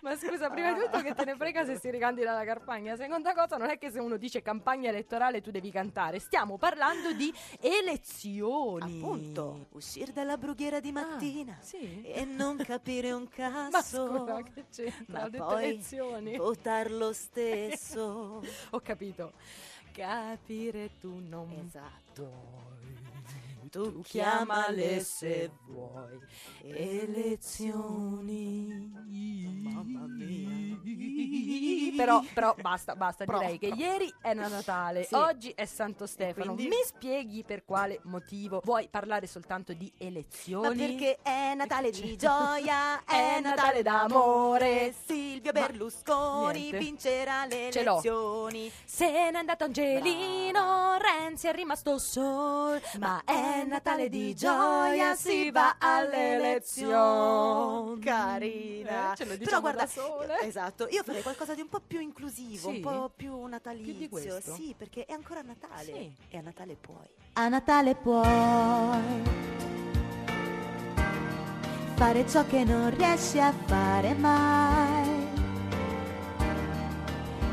Ma 0.01 0.15
scusa, 0.17 0.49
prima 0.49 0.73
di 0.73 0.79
tutto 0.81 1.01
che 1.01 1.13
te 1.13 1.25
ne 1.25 1.35
frega 1.35 1.65
se 1.65 1.77
si 1.79 1.89
ricandida 1.89 2.33
la 2.33 2.43
campagna. 2.43 2.95
Seconda 2.95 3.33
cosa, 3.33 3.57
non 3.57 3.69
è 3.69 3.77
che 3.77 3.89
se 3.91 3.99
uno 3.99 4.17
dice 4.17 4.41
campagna 4.41 4.89
elettorale 4.89 5.41
tu 5.41 5.51
devi 5.51 5.71
cantare. 5.71 6.19
Stiamo 6.19 6.57
parlando 6.57 7.13
di 7.13 7.33
elezioni. 7.61 8.99
Appunto, 9.01 9.67
uscire 9.71 10.11
dalla 10.11 10.37
brughiera 10.37 10.79
di 10.79 10.91
mattina 10.91 11.57
Ah, 11.59 11.63
sì? 11.63 12.01
e 12.03 12.25
non 12.25 12.57
capire 12.57 13.11
un 13.11 13.27
cazzo. 13.29 13.69
Ma 13.71 13.81
scusa, 13.81 14.43
che 14.43 14.65
c'entra? 14.71 15.19
Ma 15.19 15.25
Ho 15.25 15.29
detto 15.29 15.57
elezioni. 15.57 16.37
votar 16.37 16.91
lo 16.91 17.13
stesso. 17.13 18.41
Ho 18.71 18.79
capito. 18.81 19.31
Capire 19.91 20.91
tu 20.99 21.19
non 21.27 21.51
esatto. 21.65 22.23
puoi. 22.23 22.96
Tu 23.77 24.01
chiamale 24.01 25.01
se 25.01 25.51
vuoi. 25.67 26.17
Elezioni. 27.67 28.89
Mamma 29.61 30.07
mia. 30.07 30.55
Però, 31.95 32.21
però 32.33 32.55
basta, 32.59 32.95
basta, 32.95 33.25
Pro- 33.25 33.37
direi 33.39 33.57
che 33.59 33.67
ieri 33.67 34.11
era 34.21 34.47
Natale, 34.47 35.03
Sì. 35.03 35.13
oggi 35.15 35.51
è 35.55 35.65
Santo 35.65 36.05
Stefano. 36.07 36.53
quindi? 36.53 36.75
Mi 36.75 36.81
spieghi 36.85 37.43
per 37.43 37.65
quale 37.65 37.99
motivo 38.03 38.61
vuoi 38.63 38.87
parlare 38.89 39.25
soltanto 39.27 39.73
di 39.73 39.91
Ma 39.99 40.05
elezioni? 40.05 40.75
perché 40.77 41.17
è 41.21 41.53
Natale 41.55 41.89
di 41.91 42.15
gioia, 42.17 43.03
È 43.03 43.37
è 43.37 43.39
Natale 43.41 43.81
d'amore. 43.83 44.93
Silvio 45.05 45.51
Ma- 45.53 45.59
Berlusconi 45.67 46.59
niente. 46.61 46.77
vincerà 46.79 47.45
le 47.45 47.69
Ce 47.71 47.83
l'ho. 47.83 47.91
elezioni. 47.93 48.71
Se 48.85 49.07
n'è 49.31 49.35
andato 49.37 49.63
Angelino, 49.65 50.97
Renzi 50.97 51.47
è 51.47 51.53
rimasto 51.53 51.97
sol, 51.99 52.79
ma 52.99 53.21
è 53.25 53.63
Natale 53.67 54.09
di 54.09 54.33
gioia, 54.35 55.15
si 55.15 55.51
va 55.51 55.75
alle 55.79 56.35
elezioni. 56.35 57.99
Carina. 57.99 59.13
Eh, 59.13 59.15
ce 59.15 59.23
lo 59.23 59.29
Però 59.31 59.37
diciamo 59.37 59.61
guarda, 59.61 59.81
da 59.83 59.87
sole. 59.87 60.39
esatto, 60.41 60.87
io 60.89 61.03
farei 61.03 61.21
qualcosa 61.21 61.53
di 61.53 61.61
un 61.61 61.69
po' 61.69 61.81
più 61.85 61.99
inclusivo, 61.99 62.69
Sì? 62.69 62.75
un 62.75 62.81
po' 62.81 63.11
più 63.15 63.45
natalizio. 63.45 63.91
Più 63.91 63.99
di 64.01 64.09
questo? 64.09 64.53
Sì, 64.53 64.73
perché 64.77 65.05
è 65.05 65.13
ancora 65.13 65.41
Natale. 65.41 65.83
Sì. 65.83 66.15
E 66.29 66.37
a 66.37 66.41
Natale 66.41 66.75
puoi. 66.79 67.07
A 67.33 67.47
Natale 67.49 67.95
puoi 67.95 68.25
fare 71.95 72.27
ciò 72.27 72.45
che 72.45 72.63
non 72.63 72.95
riesci 72.95 73.39
a 73.39 73.51
fare 73.65 74.13
mai. 74.15 75.25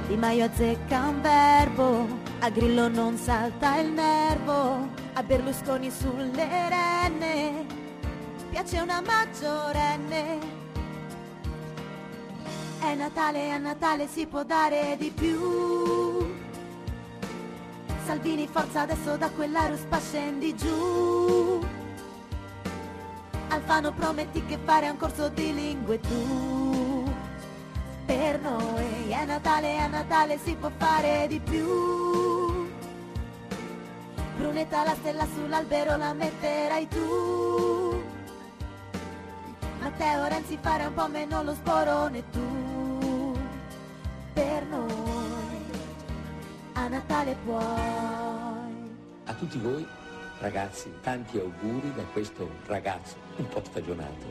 Di 0.06 0.16
Maio 0.16 0.44
azzecca 0.44 1.08
un 1.08 1.20
verbo, 1.22 2.06
a 2.40 2.50
Grillo 2.50 2.88
non 2.88 3.16
salta 3.16 3.78
il 3.78 3.90
nervo, 3.90 4.86
a 5.16 5.22
Berlusconi 5.22 5.90
sulle 5.90 6.68
renne, 6.68 7.66
piace 8.50 8.80
una 8.80 9.00
maggiorenne. 9.00 10.62
È 12.80 12.94
Natale, 12.94 13.52
a 13.52 13.58
Natale 13.58 14.08
si 14.08 14.26
può 14.26 14.42
dare 14.42 14.96
di 14.98 15.10
più. 15.10 16.32
Salvini 18.04 18.48
forza 18.48 18.82
adesso 18.82 19.16
da 19.16 19.30
quella 19.30 19.68
ruspa 19.68 20.00
scendi 20.00 20.54
giù. 20.56 21.64
Alfano 23.48 23.92
prometti 23.92 24.44
che 24.44 24.58
fare 24.62 24.90
un 24.90 24.96
corso 24.96 25.28
di 25.28 25.54
lingue 25.54 26.00
tu. 26.00 27.04
Per 28.04 28.40
noi 28.40 29.10
è 29.10 29.24
Natale, 29.24 29.78
a 29.78 29.86
Natale 29.86 30.38
si 30.38 30.56
può 30.56 30.70
fare 30.76 31.26
di 31.28 31.38
più. 31.38 32.43
Brunetta 34.36 34.84
la 34.84 34.94
stella 34.94 35.26
sull'albero 35.26 35.96
la 35.96 36.12
metterai 36.12 36.88
tu. 36.88 38.02
Matteo 39.80 40.26
Renzi 40.26 40.58
fare 40.60 40.86
un 40.86 40.94
po' 40.94 41.08
meno 41.08 41.42
lo 41.42 41.54
sporone 41.54 42.30
tu. 42.30 43.36
Per 44.32 44.64
noi 44.64 45.62
a 46.72 46.88
Natale 46.88 47.36
puoi. 47.44 47.62
A 49.26 49.34
tutti 49.34 49.58
voi 49.58 49.86
Ragazzi, 50.44 50.92
tanti 51.00 51.38
auguri 51.38 51.94
da 51.94 52.02
questo 52.12 52.48
ragazzo 52.66 53.16
un 53.36 53.48
po' 53.48 53.62
stagionato, 53.64 54.26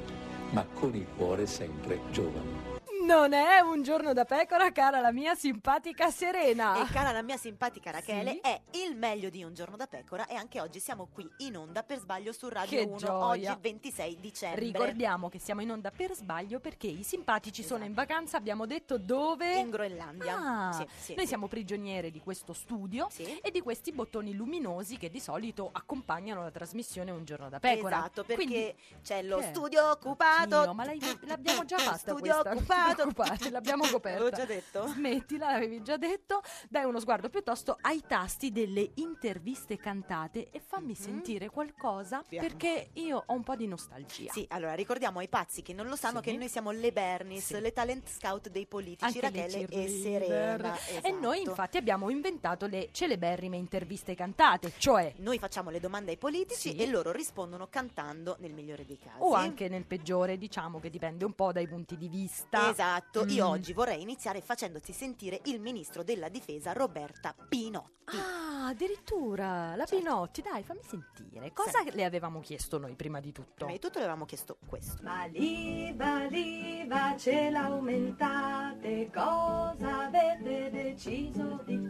ma 0.51 0.65
con 0.74 0.93
il 0.93 1.07
cuore 1.15 1.48
sempre 1.48 2.00
giovane. 2.12 2.73
Non 3.03 3.33
è 3.33 3.60
un 3.60 3.81
giorno 3.83 4.13
da 4.13 4.24
pecora, 4.24 4.72
cara 4.72 5.01
la 5.01 5.12
mia 5.12 5.36
simpatica 5.36 6.10
Serena. 6.10 6.81
E 6.81 6.86
cara 6.91 7.12
la 7.12 7.22
mia 7.22 7.36
simpatica 7.38 7.91
Rachele, 7.91 8.31
Sì? 8.31 8.39
è 8.39 8.62
il 8.86 8.95
meglio 8.95 9.29
di 9.29 9.43
Un 9.43 9.53
giorno 9.53 9.75
da 9.75 9.88
pecora 9.88 10.25
e 10.27 10.36
anche 10.36 10.62
oggi 10.62 10.79
siamo 10.79 11.10
qui 11.12 11.29
in 11.39 11.57
onda 11.57 11.83
per 11.83 12.00
sbaglio 12.00 12.31
su 12.31 12.48
Radio 12.48 12.77
Che 12.79 12.86
1, 12.86 12.95
gioia. 12.98 13.51
oggi 13.51 13.60
26 13.62 14.17
dicembre. 14.22 14.60
Ricordiamo 14.62 15.27
che 15.27 15.38
siamo 15.39 15.62
in 15.62 15.72
onda 15.72 15.91
per 15.91 16.13
sbaglio 16.13 16.60
perché 16.62 16.88
i 16.88 17.03
simpatici 17.03 17.62
sono 17.62 17.83
in 17.83 17.93
vacanza, 17.93 18.38
abbiamo 18.38 18.65
detto 18.65 18.98
dove? 18.98 19.48
Esatto. 19.50 19.65
In 19.65 19.69
Groenlandia. 19.72 20.38
Ah, 20.38 20.72
Sì, 20.72 20.88
sì, 20.98 21.13
noi 21.15 21.27
siamo 21.27 21.48
prigioniere 21.48 22.10
di 22.10 22.19
questo 22.22 22.53
studio 22.53 23.10
e 23.41 23.51
di 23.51 23.60
questi 23.62 23.91
bottoni 23.91 24.33
luminosi 24.33 24.98
che 24.98 25.10
di 25.10 25.19
solito 25.19 25.69
accompagnano 25.74 26.41
la 26.41 26.51
trasmissione 26.51 27.12
Un 27.12 27.25
giorno 27.25 27.50
da 27.50 27.60
pecora. 27.60 27.98
Esatto, 27.98 28.24
perché 28.24 28.43
Quindi- 28.45 28.75
c'è 29.03 29.22
lo 29.24 29.41
studio 29.41 29.89
occupato. 29.89 30.62
Dio, 30.62 30.74
ma 30.74 30.86
l'abbiamo 31.25 31.65
già 31.65 31.77
fatta 31.79 31.98
Studio 31.98 32.41
questa, 32.41 32.55
non 32.95 33.13
ti 33.13 33.19
occupato. 33.19 33.29
preoccupare, 33.29 33.50
l'abbiamo 33.51 33.88
coperta. 33.88 34.19
L'avevo 34.23 34.35
già 34.35 34.45
detto. 34.45 34.88
Smettila, 34.88 35.51
l'avevi 35.51 35.81
già 35.83 35.97
detto. 35.97 36.41
Dai 36.69 36.85
uno 36.85 37.00
sguardo 37.00 37.29
piuttosto 37.29 37.77
ai 37.81 38.01
tasti 38.07 38.51
delle 38.51 38.91
interviste 38.95 39.77
cantate 39.77 40.50
e 40.51 40.59
fammi 40.59 40.95
sentire 40.95 41.50
qualcosa 41.50 42.23
Piano. 42.27 42.47
perché 42.47 42.89
io 42.93 43.23
ho 43.25 43.33
un 43.33 43.43
po' 43.43 43.55
di 43.55 43.67
nostalgia. 43.67 44.31
Sì, 44.31 44.45
allora 44.50 44.73
ricordiamo 44.73 45.19
ai 45.19 45.27
pazzi 45.29 45.62
che 45.62 45.73
non 45.73 45.88
lo 45.88 45.95
sanno 45.95 46.19
Sì. 46.19 46.25
che 46.31 46.38
noi 46.38 46.50
siamo 46.50 46.71
le 46.71 46.91
Bernis, 46.91 47.45
Sì. 47.45 47.59
le 47.59 47.71
talent 47.73 48.07
scout 48.09 48.50
dei 48.50 48.65
politici, 48.65 49.05
Anche 49.05 49.29
le 49.29 49.41
Rachele 49.43 49.67
e. 49.67 49.88
Serena. 49.88 50.77
E 51.01 51.12
noi 51.12 51.35
esatto. 51.38 51.50
infatti 51.50 51.77
abbiamo 51.77 52.09
inventato 52.09 52.65
le 52.67 52.89
celeberrime 52.91 53.57
interviste 53.57 54.15
cantate, 54.15 54.73
cioè 54.77 55.13
Noi 55.17 55.39
facciamo 55.39 55.69
le 55.69 55.79
domande 55.79 56.12
ai 56.12 56.17
politici 56.17 56.71
Sì. 56.71 56.75
e 56.75 56.88
loro 56.88 57.12
rispondono 57.12 57.67
cantando 57.69 58.35
nel 58.39 58.53
migliore 58.53 58.85
dei 58.85 58.97
casi. 58.97 59.17
o 59.19 59.33
anche 59.33 59.67
nel 59.69 59.85
peggiore, 59.85 60.38
diciamo 60.38 60.79
che 60.79 60.89
dipende 60.89 61.23
un 61.25 61.33
po' 61.33 61.51
dai 61.51 61.67
punti 61.67 61.97
di 61.97 62.07
vista. 62.07 62.69
Esatto, 62.71 62.81
io 63.27 63.47
Mm. 63.47 63.51
oggi 63.51 63.73
vorrei 63.73 64.01
iniziare 64.01 64.41
facendoti 64.41 64.91
sentire 64.93 65.39
il 65.45 65.59
ministro 65.59 66.03
della 66.03 66.29
difesa 66.29 66.73
Roberta 66.73 67.33
Pinotti. 67.47 68.17
Ah, 68.17 68.67
addirittura 68.67 69.75
la 69.75 69.85
Pinotti, 69.85 70.41
dai, 70.41 70.63
fammi 70.63 70.81
sentire. 70.85 71.51
Cosa 71.53 71.83
le 71.91 72.03
avevamo 72.03 72.41
chiesto 72.41 72.77
noi 72.77 72.95
prima 72.95 73.19
di 73.19 73.31
tutto? 73.31 73.51
Prima 73.65 73.71
di 73.71 73.79
tutto 73.79 73.97
le 73.99 74.05
avevamo 74.05 74.25
chiesto 74.25 74.57
questo. 74.67 75.01
Ma 75.03 75.25
l'IVA, 75.25 76.25
l'IVA 76.25 77.15
ce 77.17 77.49
l'aumentate, 77.49 79.09
cosa 79.13 80.05
avete 80.05 80.69
deciso 80.71 81.61
di 81.65 81.75
fare? 81.77 81.82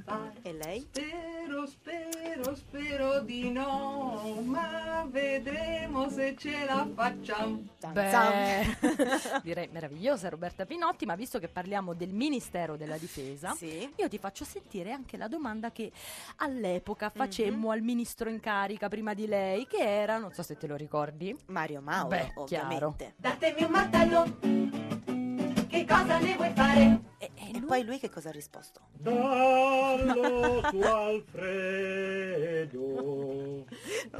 E 0.46 0.52
lei? 0.52 0.86
Spero, 0.92 1.66
spero, 1.66 2.54
spero 2.56 3.20
di 3.22 3.50
no, 3.50 4.42
ma 4.44 5.08
vedremo 5.10 6.10
se 6.10 6.36
ce 6.38 6.66
la 6.66 6.86
facciamo. 6.94 7.64
Beh, 7.94 8.78
direi 9.42 9.70
meravigliosa 9.72 10.28
Roberta 10.28 10.66
Pinotti, 10.66 11.06
ma 11.06 11.16
visto 11.16 11.40
che 11.40 11.48
parliamo 11.48 11.94
del 11.94 12.10
Ministero 12.14 12.76
della 12.76 12.98
Difesa, 12.98 13.54
Sì. 13.54 13.90
io 13.96 14.10
ti 14.10 14.18
faccio 14.18 14.44
sentire 14.44 14.92
anche 14.92 15.16
la 15.16 15.30
domanda 15.30 15.72
che 15.72 15.90
all'epoca 16.38 17.06
Mhm. 17.06 17.12
facemmo 17.16 17.72
al 17.72 17.82
ministro 17.82 18.30
in 18.30 18.42
carica 18.42 18.90
prima 18.90 19.14
di 19.14 19.28
lei, 19.28 19.66
che 19.66 19.78
era, 19.82 20.18
non 20.18 20.34
so 20.34 20.44
se 20.44 20.58
te 20.58 20.68
lo 20.68 20.76
ricordi, 20.76 21.34
Mario 21.48 21.80
Mauro, 21.80 22.08
Beh, 22.10 22.32
ovviamente. 22.36 23.14
Datemi 23.16 23.64
un 23.64 23.72
martello, 23.72 24.38
cosa 25.98 26.18
ne 26.20 26.36
vuoi 26.36 26.52
fare? 26.54 27.00
e, 27.18 27.32
e 27.36 27.52
E 27.58 27.62
poi 27.62 27.84
lui 27.84 28.00
che 28.00 28.10
cosa 28.10 28.30
ha 28.30 28.32
risposto? 28.32 28.82
Dallo 28.94 30.62
su 30.70 30.80
Alfredo. 32.34 33.66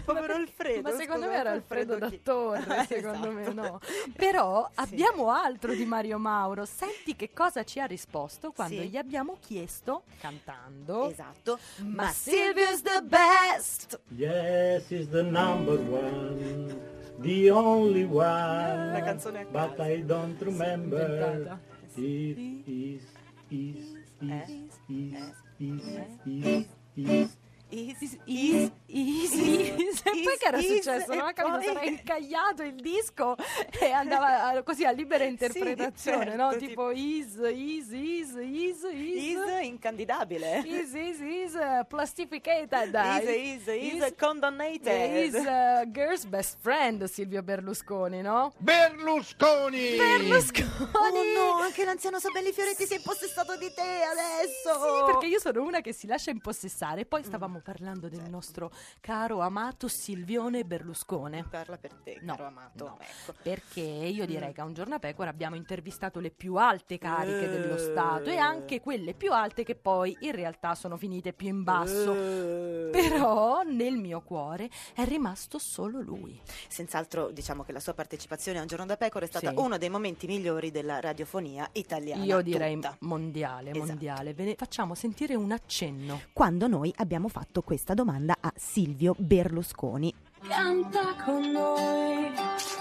Povero 0.06 0.34
Alfredo. 0.36 0.82
Ma 0.90 0.96
secondo 0.98 1.28
me 1.28 1.36
era 1.36 1.52
Alfredo 1.52 1.98
da 1.98 2.10
chi? 2.10 2.22
Torre, 2.22 2.86
secondo 2.90 3.32
me 3.32 3.42
Esatto. 3.42 3.62
no. 3.62 3.80
Però 4.16 4.68
Sì. 4.72 4.80
abbiamo 4.82 5.30
altro 5.32 5.74
di 5.74 5.86
Mario 5.86 6.18
Mauro. 6.20 6.66
Senti 6.66 7.16
che 7.16 7.32
cosa 7.34 7.64
ci 7.64 7.80
ha 7.80 7.86
risposto 7.86 8.52
quando 8.52 8.82
Sì. 8.82 8.90
gli 8.90 8.98
abbiamo 8.98 9.38
chiesto, 9.40 10.04
cantando, 10.20 11.10
Esatto. 11.10 11.58
Ma 11.80 12.04
Ma 12.04 12.12
Silvia's 12.12 12.82
Silvia's 12.82 12.82
the 12.82 13.02
best! 13.04 14.00
Yes, 14.16 14.90
is 14.92 15.10
the 15.10 15.22
number 15.24 15.80
one, 15.80 16.80
the 17.24 17.50
only 17.52 18.06
one. 18.06 18.94
La 18.94 19.02
canzone 19.02 19.46
But. 19.52 19.80
I 19.80 20.02
don't 20.02 20.40
remember. 20.42 21.58
It 21.98 22.38
is, 22.68 23.02
is, 23.50 23.86
is, 24.20 24.30
Eh? 24.30 24.46
is, 24.90 25.14
Eh? 25.14 25.32
is, 25.60 25.84
Eh? 25.98 26.06
is, 26.26 26.66
is. 26.98 27.38
Is, 27.74 28.02
Is, 28.02 28.18
is, 28.26 28.72
is, 28.88 29.34
is. 29.34 30.02
E 30.06 30.22
poi 30.24 30.38
che 30.38 30.46
era 30.46 30.58
is, 30.60 30.66
successo? 30.68 31.14
Non 31.16 31.28
ho 31.28 31.34
capito, 31.34 31.58
poi- 31.58 31.64
sarà 31.66 31.82
incagliato 31.90 32.62
il 32.62 32.76
disco 32.76 33.36
e 33.80 33.92
andava 33.92 34.50
a- 34.50 34.62
così 34.64 34.86
a 34.86 34.92
libera 34.92 35.24
interpretazione, 35.24 36.26
certo, 36.26 36.44
no? 36.44 36.56
tipo- 36.58 36.92
is, 36.92 37.36
is, 37.52 37.90
is, 37.90 38.36
is, 38.36 38.84
is. 38.84 38.84
is 38.84 39.40
incandidabile. 39.64 40.62
Is, 40.66 40.94
is, 40.94 41.20
is, 41.20 41.58
plastificated. 41.88 42.94
Is, 42.94 43.28
is, 43.28 43.68
is, 43.68 44.04
Is- 44.04 44.14
condonnated. 44.18 45.16
Is 45.16 45.34
uh, 45.34 45.84
girl's 45.92 46.26
best 46.26 46.58
friend 46.62 47.04
Silvio 47.06 47.42
Berlusconi, 47.42 48.22
no? 48.22 48.54
Berlusconi! 48.60 49.96
Berlusconi! 49.98 50.70
Oh 50.94 51.56
no, 51.56 51.62
anche 51.62 51.84
l'anziano 51.84 52.20
Sabelli 52.20 52.52
Fioretti 52.52 52.86
si 52.86 52.94
è 52.94 52.98
impossessato 52.98 53.56
di 53.58 53.72
te 53.74 53.82
adesso. 53.82 54.74
Sì, 54.80 55.06
perché 55.12 55.26
io 55.26 55.40
sono 55.40 55.64
una 55.64 55.82
che 55.82 55.92
si 55.92 56.06
lascia 56.06 56.30
impossessare. 56.30 57.06
Poi 57.06 57.24
stavamo 57.24 57.62
parlando 57.64 58.08
del 58.10 58.20
Certo. 58.20 58.32
nostro 58.32 58.72
caro 59.00 59.40
amato 59.40 59.88
Silvione 59.88 60.64
Berlusconi. 60.66 61.44
Parla 61.50 61.78
per 61.78 61.94
te, 62.04 62.20
No, 62.22 62.36
caro 62.36 62.48
amato. 62.48 62.86
no. 62.86 62.98
Ecco. 63.00 63.34
Perché 63.42 63.82
io 63.82 64.26
direi 64.26 64.54
che 64.54 64.62
a 64.62 64.66
un 64.66 64.74
giorno 64.74 64.96
a 64.96 65.00
pecora 65.00 65.30
abbiamo 65.30 65.56
intervistato 65.56 66.20
le 66.20 66.30
più 66.30 66.56
alte 66.56 66.98
cariche 66.98 67.48
dello 67.50 67.78
Stato 67.78 68.30
e 68.30 68.38
anche 68.38 68.80
quelle 68.82 69.14
più 69.14 69.32
alte 69.34 69.64
che 69.64 69.76
poi 69.76 70.16
in 70.22 70.34
realtà 70.34 70.76
sono 70.76 70.98
finite 70.98 71.34
più 71.34 71.48
in 71.48 71.64
basso. 71.64 72.14
Eh. 72.14 72.90
Però 72.92 73.62
nel 73.64 73.96
mio 73.96 74.22
cuore 74.22 74.70
è 74.94 75.06
rimasto 75.06 75.58
solo 75.58 76.02
lui. 76.02 76.40
Senz'altro 76.68 77.32
diciamo 77.32 77.64
che 77.64 77.72
la 77.72 77.80
sua 77.80 77.94
partecipazione 77.94 78.58
a 78.58 78.62
Un 78.62 78.68
giorno 78.68 78.86
da 78.86 78.98
pecora 78.98 79.26
è 79.26 79.28
stata 79.28 79.50
Sì. 79.50 79.56
uno 79.58 79.78
dei 79.78 79.90
momenti 79.90 80.28
migliori 80.28 80.70
della 80.72 81.00
radiofonia 81.00 81.68
italiana. 81.74 82.24
Io 82.24 82.42
direi 82.42 82.74
tutta. 82.76 82.96
mondiale, 83.02 83.70
Esatto. 83.72 83.86
mondiale. 83.86 84.34
Ve 84.34 84.44
ne 84.46 84.56
facciamo 84.56 84.96
sentire 84.96 85.36
un 85.36 85.52
accenno. 85.52 86.22
Quando 86.34 86.68
noi 86.68 86.92
abbiamo 86.98 87.28
fatto 87.28 87.43
questa 87.62 87.94
domanda 87.94 88.38
a 88.40 88.52
Silvio 88.56 89.16
Berlusconi. 89.18 90.14
Canta 90.48 91.16
con 91.24 91.52
noi 91.52 92.32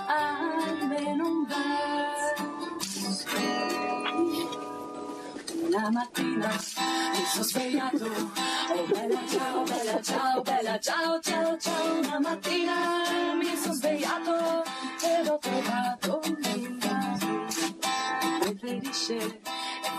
almeno 0.06 1.26
un 1.26 1.46
verso. 1.46 3.30
Una 5.66 5.90
mattina 5.90 6.48
mi 6.48 7.24
sono 7.30 7.44
svegliato, 7.44 8.04
oh 8.04 8.86
bella 8.86 9.26
ciao, 9.26 9.62
bella 9.62 10.02
ciao, 10.02 10.42
bella 10.42 10.78
ciao, 10.78 11.20
ciao, 11.20 11.58
ciao. 11.58 11.98
Una 11.98 12.20
mattina 12.20 12.72
mi 13.36 13.56
sono 13.56 13.74
svegliato 13.74 14.62
ed 15.02 15.28
ho 15.28 15.38
trovato 15.38 16.20
l'invito. 16.24 16.88
Preferisce 18.40 19.40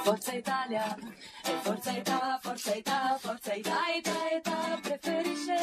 Forza 0.03 0.33
Italia, 0.33 0.95
è 1.43 1.49
Forza 1.61 1.91
Italia, 1.91 2.39
Forza 2.41 2.73
Italia, 2.75 3.17
Forza 3.17 3.53
Italia, 3.53 3.95
Italia, 3.97 4.37
Italia, 4.37 4.79
preferisce 4.81 5.53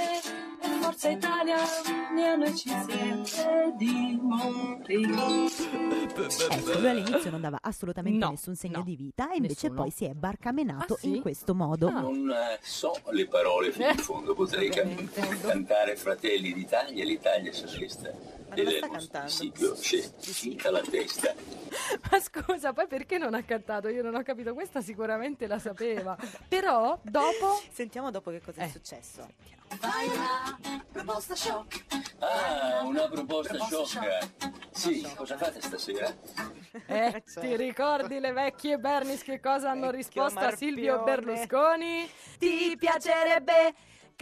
è 0.61 0.67
Forza 0.81 1.09
Italia, 1.11 1.57
e 2.17 2.23
a 2.25 2.37
noi 2.37 2.57
ci 2.57 2.69
siete 2.69 3.75
di 3.77 4.19
morire. 4.21 5.49
Ecco, 6.51 6.79
lui 6.79 6.89
all'inizio 6.89 7.31
non 7.31 7.41
dava 7.41 7.59
assolutamente 7.61 8.19
No, 8.25 8.31
nessun 8.31 8.55
segno 8.57 8.79
no, 8.79 8.85
di 8.85 8.97
vita 8.97 9.31
e 9.33 9.37
invece 9.37 9.69
nessuno. 9.69 9.83
poi 9.83 9.91
si 9.91 10.05
è 10.05 10.13
barcamenato 10.13 10.95
Ah, 10.95 10.99
sì? 10.99 11.17
in 11.17 11.21
questo 11.23 11.55
modo. 11.55 11.87
Ah. 11.89 12.01
Non 12.01 12.31
eh, 12.31 12.59
so 12.63 12.93
le 13.11 13.27
parole 13.27 13.73
fino 13.73 13.89
in 13.89 13.97
fondo, 13.97 14.35
potrei 14.35 14.69
ca- 14.71 14.83
Ovviamente. 14.83 15.21
cantare 15.41 15.97
Fratelli 15.97 16.53
d'Italia, 16.53 17.05
l'Italia 17.05 17.53
socialista. 17.53 18.11
Ma 18.51 18.55
dove 18.57 18.71
sta 18.77 18.87
Elemos 18.87 19.09
cantando? 19.09 19.73
c'è 19.75 20.11
finta 20.21 20.71
la 20.71 20.81
testa. 20.81 21.35
Ma 22.11 22.21
scusa, 22.21 22.73
poi 22.73 22.87
perché 22.89 23.17
non 23.19 23.35
ha 23.35 23.43
cantato? 23.43 23.89
Io 23.89 24.03
non 24.03 24.15
ho 24.17 24.23
capito, 24.23 24.53
questa 24.55 24.81
sicuramente 24.81 25.47
la 25.47 25.59
sapeva. 25.59 26.17
Però 26.49 26.99
dopo 27.03 27.63
Sentiamo 27.73 28.11
dopo 28.11 28.31
che 28.31 28.41
cosa 28.41 28.63
è 28.63 28.65
Eh. 28.65 28.71
successo. 28.71 29.29
Fai 29.79 30.09
una 30.09 30.85
proposta 30.91 31.37
shock. 31.37 31.85
Ah, 32.19 32.83
una 32.85 33.09
proposta 33.09 33.55
Proposta 33.55 33.85
sciocca. 34.01 34.29
Sì, 34.73 35.09
cosa 35.15 35.37
fate 35.37 35.61
stasera? 35.63 36.13
eh, 36.87 37.11
Certo. 37.11 37.41
ti 37.41 37.57
ricordi 37.57 38.19
le 38.19 38.33
vecchie 38.33 38.79
Bernis 38.79 39.23
che 39.23 39.39
cosa 39.41 39.71
hanno 39.71 39.91
Vecchio 39.91 39.97
risposto 40.27 40.41
a 40.41 40.57
Silvio 40.57 40.97
Marpione. 40.97 41.21
Berlusconi? 41.23 42.11
Ti 42.39 42.77
piacerebbe 42.77 43.75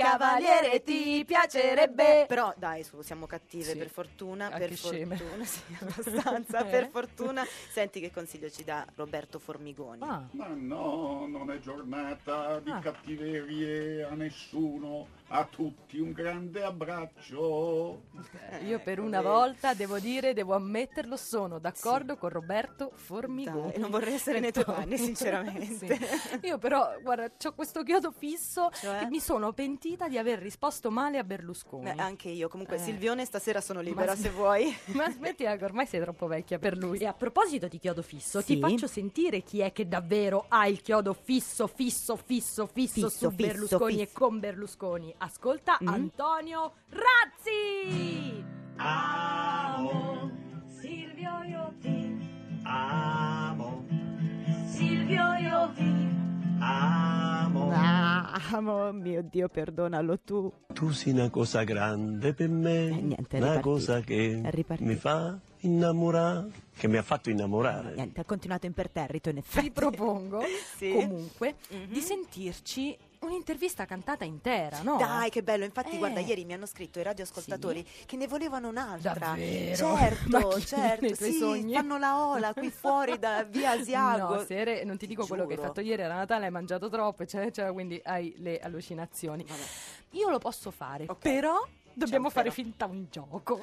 Cavaliere 0.02 0.82
ti 0.82 1.24
piacerebbe. 1.26 2.24
Però 2.28 2.52
dai, 2.56 2.84
su, 2.84 3.00
siamo 3.02 3.26
cattive, 3.26 3.64
Sì. 3.72 3.76
per 3.76 3.88
fortuna, 3.90 4.46
Anche 4.46 4.58
per 4.68 4.76
sceme. 4.76 5.16
fortuna, 5.16 5.44
sì, 5.44 5.60
abbastanza, 5.80 6.60
Eh? 6.60 6.70
per 6.70 6.88
fortuna. 6.88 7.44
Senti 7.70 7.98
che 8.00 8.12
consiglio 8.12 8.48
ci 8.48 8.62
dà 8.62 8.86
Roberto 8.94 9.38
Formigoni. 9.38 10.02
Ah. 10.02 10.26
Ma 10.32 10.46
no, 10.54 11.26
non 11.28 11.50
è 11.50 11.58
giornata 11.58 12.60
di 12.60 12.72
cattiverie 12.80 14.04
a 14.04 14.14
nessuno, 14.14 15.08
a 15.28 15.44
tutti 15.44 15.98
un 15.98 16.12
grande 16.12 16.62
abbraccio. 16.62 18.02
Io 18.64 18.78
per 18.80 19.00
una 19.00 19.20
volta 19.20 19.74
devo 19.74 19.98
dire, 19.98 20.32
devo 20.32 20.54
ammetterlo, 20.54 21.16
sono 21.16 21.58
d'accordo 21.58 22.16
con 22.16 22.28
Roberto 22.30 22.92
Formigoni. 22.94 23.72
Dai, 23.72 23.80
non 23.80 23.90
vorrei 23.90 24.14
essere 24.14 24.38
nei 24.40 24.52
tuoi 24.52 24.64
panni, 24.64 24.96
sinceramente. 24.98 25.96
Sì. 25.96 26.38
Io 26.46 26.58
però, 26.58 26.94
guarda, 27.02 27.30
ho 27.44 27.52
questo 27.54 27.82
chiodo 27.82 28.12
fisso 28.12 28.70
Cioè? 28.72 29.02
e 29.02 29.06
mi 29.06 29.18
sono 29.20 29.52
pentita 29.52 29.86
di 29.96 30.18
aver 30.18 30.38
risposto 30.38 30.90
male 30.90 31.18
a 31.18 31.24
Berlusconi. 31.24 31.84
Beh, 31.84 32.00
anche 32.02 32.28
io, 32.28 32.48
comunque 32.48 32.76
Eh. 32.76 32.80
Silvione 32.80 33.24
stasera 33.24 33.60
sono 33.60 33.80
libera 33.80 34.12
Ma 34.14 34.16
se 34.20 34.30
vuoi. 34.30 34.76
Ma 34.94 35.10
smettila 35.10 35.56
che 35.56 35.64
ormai 35.64 35.86
sei 35.86 36.00
troppo 36.00 36.26
vecchia 36.26 36.58
per 36.58 36.76
lui. 36.76 36.98
E 36.98 37.06
a 37.06 37.12
proposito 37.14 37.68
di 37.68 37.78
chiodo 37.78 38.02
fisso, 38.02 38.40
Sì? 38.40 38.54
ti 38.54 38.60
faccio 38.60 38.86
sentire 38.86 39.42
chi 39.42 39.60
è 39.60 39.72
che 39.72 39.86
davvero 39.88 40.46
ha 40.48 40.66
il 40.66 40.80
chiodo 40.82 41.14
fisso, 41.14 41.66
fisso, 41.66 42.16
fisso, 42.16 42.66
fisso, 42.66 42.92
Fisso, 42.92 43.08
su 43.08 43.30
fisso, 43.30 43.30
Berlusconi 43.30 44.00
e 44.02 44.06
fisso. 44.06 44.18
con 44.18 44.38
Berlusconi. 44.40 45.14
Ascolta 45.18 45.78
Mm? 45.82 45.88
Antonio 45.88 46.72
Razzi! 46.90 48.44
Amo, 48.76 50.30
Amo, 58.50 58.92
mio 58.92 59.22
Dio, 59.22 59.48
perdonalo 59.48 60.18
tu. 60.20 60.50
Tu 60.72 60.90
sei 60.90 61.12
una 61.12 61.28
cosa 61.28 61.64
grande 61.64 62.32
per 62.32 62.48
me, 62.48 62.86
Eh, 62.86 62.90
niente, 63.02 63.36
una 63.36 63.56
ripartito. 63.56 63.60
cosa 63.60 64.00
che 64.00 64.42
mi 64.78 64.94
fa 64.94 65.38
innamorare, 65.60 66.50
che 66.76 66.88
mi 66.88 66.96
ha 66.96 67.02
fatto 67.02 67.28
innamorare. 67.30 67.94
Niente, 67.94 68.20
ha 68.20 68.24
continuato 68.24 68.66
imperterrito 68.66 69.28
in 69.28 69.38
effetti. 69.38 69.66
Ti 69.66 69.70
propongo 69.72 70.40
Sì. 70.78 70.92
comunque 70.92 71.56
Mhm. 71.70 71.86
di 71.92 72.00
sentirci 72.00 72.96
un'intervista 73.20 73.84
cantata 73.84 74.24
intera, 74.24 74.80
no? 74.82 74.96
Dai, 74.96 75.30
che 75.30 75.42
bello. 75.42 75.64
Infatti, 75.64 75.94
Eh. 75.94 75.98
guarda, 75.98 76.20
ieri 76.20 76.44
mi 76.44 76.52
hanno 76.52 76.66
scritto 76.66 76.98
i 76.98 77.02
radioascoltatori 77.02 77.86
che 78.06 78.16
ne 78.16 78.26
volevano 78.26 78.68
un'altra. 78.68 79.14
Davvero? 79.14 79.96
Certo, 79.96 80.60
certo. 80.60 81.14
sì, 81.14 81.32
sogni? 81.32 81.74
fanno 81.74 81.98
la 81.98 82.26
ola 82.26 82.52
qui 82.52 82.70
fuori 82.70 83.18
da 83.18 83.42
via 83.44 83.72
Asiago. 83.72 84.34
No, 84.36 84.44
Sere, 84.44 84.84
non 84.84 84.96
ti 84.96 85.06
dico 85.06 85.26
quello 85.26 85.44
che 85.44 85.50
hai 85.52 85.56
giuro. 85.56 85.68
fatto 85.68 85.80
ieri 85.80 86.02
era 86.02 86.14
Natale, 86.14 86.46
hai 86.46 86.50
mangiato 86.50 86.88
troppo, 86.88 87.22
eccetera, 87.22 87.48
eccetera, 87.48 87.72
quindi 87.72 88.00
hai 88.04 88.34
le 88.38 88.58
allucinazioni. 88.58 89.44
Io 90.12 90.30
lo 90.30 90.38
posso 90.38 90.70
fare, 90.70 91.06
però 91.18 91.54
dobbiamo 91.98 92.26
un 92.26 92.30
fare 92.32 92.50
finta 92.50 92.86
un 92.86 93.06
gioco. 93.10 93.60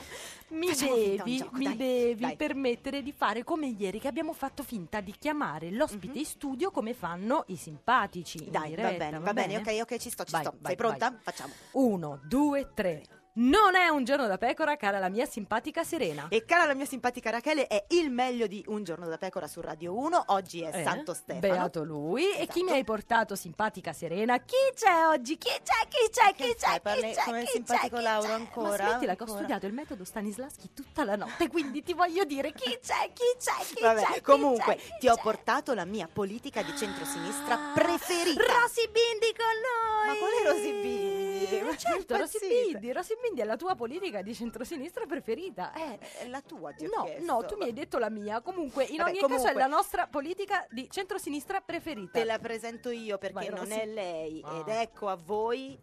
Mi 0.50 0.68
Facciamo 0.68 0.96
devi, 0.96 1.38
gioco, 1.38 1.58
mi 1.58 1.64
dai, 1.64 1.76
devi 1.76 2.22
dai. 2.22 2.36
permettere 2.36 3.02
di 3.02 3.12
fare 3.12 3.44
come 3.44 3.68
ieri 3.68 4.00
che 4.00 4.08
abbiamo 4.08 4.34
fatto 4.34 4.62
finta 4.64 5.00
di 5.02 5.14
chiamare 5.18 5.72
l'ospite 5.72 6.20
in 6.20 6.26
studio 6.26 6.70
come 6.72 6.94
fanno 6.94 7.44
i 7.48 7.56
simpatici. 7.56 8.50
Dai, 8.50 8.76
va 8.76 8.90
diretta, 8.90 8.98
bene, 8.98 9.20
va 9.20 9.34
bene, 9.34 9.58
ok, 9.58 9.78
ok, 9.82 9.98
ci 9.98 10.10
sto, 10.10 10.24
ci 10.24 10.32
Vai, 10.32 10.42
sto. 10.44 10.52
vai, 10.60 10.66
Sei 10.66 10.76
pronta? 10.76 11.18
Facciamo. 11.20 11.54
Uno, 11.72 12.20
due, 12.24 12.72
tre. 12.74 13.04
Non 13.38 13.76
è 13.76 13.90
un 13.90 14.06
giorno 14.06 14.28
da 14.28 14.38
pecora, 14.38 14.78
cara 14.78 14.98
la 14.98 15.10
mia 15.10 15.26
simpatica 15.26 15.84
Serena. 15.84 16.28
E 16.30 16.46
cara 16.46 16.64
la 16.68 16.74
mia 16.74 16.86
simpatica 16.86 17.32
Rachele, 17.32 17.68
è 17.68 17.84
il 17.90 18.10
meglio 18.10 18.48
di 18.48 18.64
Un 18.68 18.86
giorno 18.86 19.10
da 19.10 19.18
pecora 19.18 19.46
su 19.46 19.60
Radio 19.60 19.94
1. 19.98 20.24
Oggi 20.28 20.62
è 20.62 20.70
Eh, 20.74 20.84
Santo 20.84 21.14
Stefano. 21.14 21.42
Beato 21.54 21.84
lui. 21.84 22.24
E 22.32 22.46
chi 22.48 22.60
Esatto. 22.60 22.64
mi 22.64 22.72
hai 22.72 22.84
portato 22.86 23.36
simpatica 23.36 23.92
Serena? 23.92 24.38
Chi 24.40 24.56
c'è 24.74 25.08
oggi? 25.08 25.38
Chi 25.38 25.50
c'è? 25.50 25.86
Chi 25.90 26.10
c'è? 26.10 26.34
Chi 26.34 26.44
Che 26.46 26.56
c'è? 26.56 26.82
Chi 26.82 27.12
c'è? 27.14 27.24
come 27.26 27.42
Chi 27.44 27.52
simpatico 27.52 27.96
c'è? 27.98 28.02
Chi 28.02 28.04
Lauro 28.04 28.28
c'è? 28.28 28.34
ancora? 28.34 28.70
Ma 28.70 28.90
smettila 28.92 28.96
che 28.96 29.08
ho 29.08 29.26
Ancora? 29.26 29.38
studiato 29.40 29.66
il 29.66 29.74
metodo 29.74 30.04
Stanislaschi 30.06 30.70
tutta 30.74 31.04
la 31.04 31.16
notte, 31.18 31.48
quindi 31.50 31.84
ti 31.84 31.94
voglio 31.94 32.24
dire 32.24 32.54
chi 32.54 32.80
c'è? 32.82 33.12
Chi 33.12 33.24
c'è? 33.38 33.66
Chi 33.76 33.82
Vabbè, 33.82 34.02
c'è? 34.02 34.14
Chi 34.14 34.22
comunque, 34.22 34.76
c'è? 34.78 34.82
Chi 34.82 34.92
ti 35.02 35.08
ho 35.10 35.16
c'è? 35.16 35.22
portato 35.22 35.74
la 35.74 35.84
mia 35.84 36.08
politica 36.12 36.62
di 36.64 36.74
centrosinistra 36.78 37.54
Ah, 37.56 37.74
preferita. 37.74 38.42
Rosy 38.42 38.88
Bindi 38.90 39.36
con 39.36 39.56
noi! 39.60 40.08
Ma 40.08 40.16
quale 40.20 40.54
Rosy 40.54 40.72
Bindi? 40.82 41.62
Ma 41.66 41.76
certo, 41.76 42.16
Rosy. 42.16 42.40
Bindi. 42.40 42.92
Rosy 42.94 43.10
Bindi 43.10 43.24
è 43.34 43.44
la 43.46 43.56
tua 43.58 43.76
politica 43.76 44.22
di 44.22 44.34
centrosinistra 44.34 45.06
preferita. 45.06 45.74
Eh, 45.74 46.00
È 46.24 46.28
la 46.28 46.42
tua, 46.42 46.72
ti 46.72 46.86
ho 46.86 46.90
No, 46.96 47.04
chiesto. 47.04 47.26
no, 47.32 47.46
tu 47.46 47.58
mi 47.58 47.64
hai 47.66 47.74
detto 47.74 47.98
la 47.98 48.10
mia. 48.10 48.42
Comunque, 48.42 48.84
in 48.86 48.98
Vabbè, 48.98 49.10
ogni 49.10 49.20
caso 49.20 49.34
è 49.34 49.38
comunque- 49.38 49.62
la 49.62 49.68
nostra 49.68 50.08
politica 50.08 50.66
di 50.70 50.88
centrosinistra 50.90 51.62
preferita. 51.62 52.20
Te 52.20 52.24
la 52.26 52.40
presento 52.40 52.90
io 52.90 53.18
perché 53.18 53.50
Vai, 53.50 53.50
non 53.50 53.72
è 53.72 53.86
lei. 53.86 54.42
Ah. 54.44 54.60
Ed 54.60 54.68
ecco 54.68 55.08
a 55.08 55.16
voi. 55.16 55.78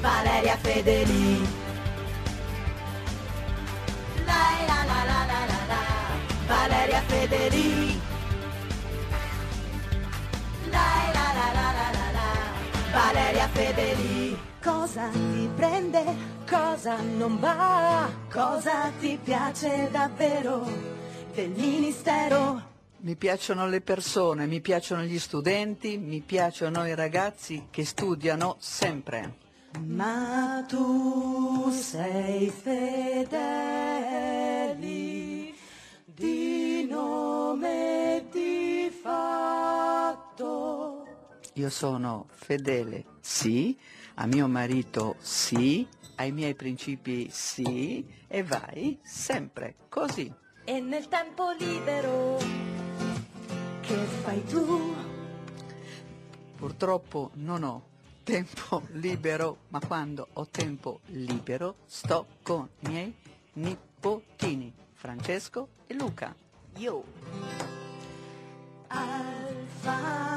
Valeria 0.00 0.56
Fedeli. 0.58 1.62
Valeria 6.46 7.00
Fedeli. 7.02 8.00
Valeria 12.92 13.48
Fedeli. 13.48 14.52
Cosa 14.64 15.08
ti 15.10 15.48
prende? 15.54 16.02
Cosa 16.48 16.96
non 17.02 17.38
va? 17.38 18.10
Cosa 18.32 18.90
ti 18.98 19.18
piace 19.22 19.90
davvero 19.92 20.66
del 21.34 21.50
ministero? 21.50 22.72
Mi 23.00 23.14
piacciono 23.14 23.66
le 23.68 23.82
persone, 23.82 24.46
mi 24.46 24.62
piacciono 24.62 25.02
gli 25.02 25.18
studenti, 25.18 25.98
mi 25.98 26.22
piacciono 26.22 26.86
i 26.86 26.94
ragazzi 26.94 27.66
che 27.68 27.84
studiano 27.84 28.56
sempre. 28.58 29.36
Ma 29.80 30.64
tu 30.66 31.68
sei 31.70 32.48
fedeli 32.48 33.34
di 36.06 36.86
nome 36.88 38.16
e 38.16 38.24
di 38.32 38.90
fatto. 39.02 39.84
Io 41.52 41.68
sono 41.68 42.28
fedele, 42.32 43.04
sì, 43.20 43.78
a 44.14 44.26
mio 44.26 44.48
marito 44.48 45.16
sì, 45.18 45.86
ai 46.16 46.32
miei 46.32 46.54
principi 46.54 47.28
sì, 47.30 48.06
e 48.26 48.42
vai 48.42 48.98
sempre 49.02 49.74
così. 49.88 50.32
E 50.64 50.80
nel 50.80 51.08
tempo 51.08 51.50
libero 51.58 52.38
che 53.80 53.96
fai 54.22 54.42
tu? 54.44 54.94
Purtroppo 56.56 57.30
non 57.34 57.62
ho 57.62 57.82
tempo 58.24 58.82
libero, 58.96 59.58
ma 59.68 59.80
quando 59.86 60.28
ho 60.32 60.46
tempo 60.48 61.00
libero 61.06 61.76
sto 61.86 62.26
con 62.42 62.68
i 62.80 62.88
miei 62.88 63.14
nipotini, 63.54 64.72
Francesco 64.94 65.68
e 65.86 65.94
Luca. 65.94 66.34
Io. 66.78 67.04
Alfano, 68.88 70.32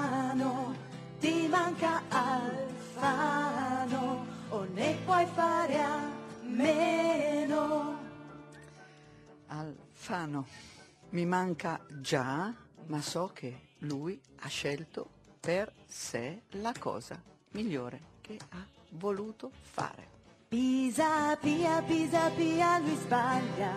ti 1.19 1.47
manca 1.47 2.01
Alfano, 2.09 3.46
puoi 5.17 5.25
fare 5.33 5.79
a 5.79 6.11
meno. 6.43 7.97
Alfano, 9.47 10.45
mi 11.09 11.25
manca 11.25 11.79
già, 11.99 12.53
ma 12.85 13.01
so 13.01 13.31
che 13.33 13.69
lui 13.79 14.21
ha 14.41 14.47
scelto 14.47 15.09
per 15.39 15.73
sé 15.87 16.43
la 16.61 16.71
cosa 16.77 17.19
migliore 17.53 17.99
che 18.21 18.37
ha 18.49 18.63
voluto 18.91 19.49
fare. 19.59 20.07
Pisa, 20.47 21.35
pia, 21.37 21.81
pisa, 21.81 22.29
pia, 22.29 22.77
lui 22.77 22.95
sbaglia 22.97 23.73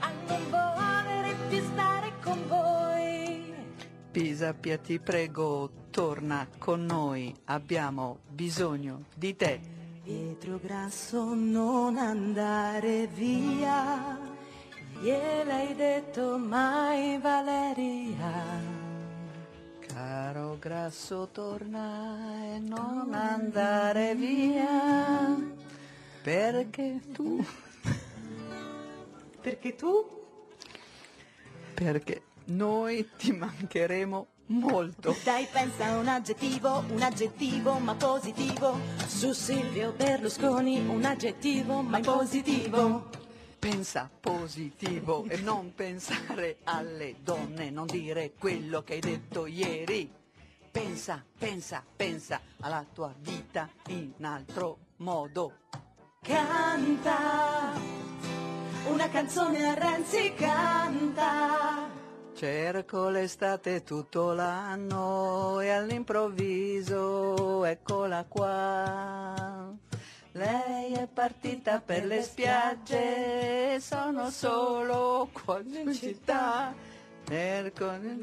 a 0.00 0.10
non 0.26 0.50
volere 0.50 1.34
più 1.48 1.62
stare 1.62 2.12
con 2.20 2.44
voi. 2.48 3.54
Pisa 4.10 4.52
Pia, 4.52 4.78
ti 4.78 4.98
prego, 4.98 5.70
torna 5.90 6.48
con 6.58 6.84
noi, 6.84 7.32
abbiamo 7.44 8.18
bisogno 8.26 9.04
di 9.14 9.36
te. 9.36 9.75
Pietro 10.06 10.60
Grasso 10.62 11.34
non 11.34 11.96
andare 11.98 13.08
via, 13.08 14.16
gliel'hai 15.00 15.74
detto 15.74 16.38
mai 16.38 17.18
Valeria. 17.18 18.30
Caro 19.80 20.58
grasso, 20.60 21.28
torna 21.32 22.54
e 22.54 22.60
non 22.60 23.12
andare 23.14 24.14
via, 24.14 25.34
perché 26.22 27.00
tu, 27.12 27.44
Perché 29.42 29.74
tu? 29.74 30.06
perché 31.74 32.22
noi 32.46 33.08
ti 33.18 33.32
mancheremo 33.32 34.26
molto. 34.46 35.16
Dai, 35.24 35.46
pensa 35.50 35.86
a 35.86 35.98
un 35.98 36.08
aggettivo, 36.08 36.84
un 36.88 37.02
aggettivo 37.02 37.78
ma 37.78 37.94
positivo. 37.94 38.78
Su 39.06 39.32
Silvio 39.32 39.92
Berlusconi 39.92 40.78
un 40.86 41.04
aggettivo 41.04 41.82
ma 41.82 42.00
positivo. 42.00 43.08
Pensa 43.58 44.08
positivo 44.20 45.24
e 45.28 45.38
non 45.38 45.72
pensare 45.74 46.58
alle 46.64 47.16
donne, 47.22 47.70
non 47.70 47.86
dire 47.86 48.32
quello 48.38 48.82
che 48.82 48.94
hai 48.94 49.00
detto 49.00 49.46
ieri. 49.46 50.10
pensa, 50.70 51.24
pensa, 51.38 51.82
pensa 51.96 52.40
alla 52.60 52.84
tua 52.92 53.12
vita 53.18 53.68
in 53.88 54.12
altro 54.20 54.78
modo. 54.98 55.52
Canta 56.20 57.72
una 58.88 59.08
canzone 59.08 59.68
a 59.68 59.74
Renzi, 59.74 60.32
canta. 60.34 61.85
Cerco 62.36 63.08
l'estate 63.08 63.82
tutto 63.82 64.34
l'anno 64.34 65.58
e 65.60 65.70
all'improvviso 65.70 67.64
eccola 67.64 68.26
qua. 68.28 69.72
Lei 70.32 70.92
è 70.92 71.08
partita 71.10 71.80
per 71.80 72.04
le 72.04 72.20
spiagge, 72.20 73.80
sono 73.80 74.28
solo 74.28 75.30
qua 75.32 75.62
in 75.64 75.94
città. 75.94 76.74
Cerco 77.26 77.86
un 77.86 78.22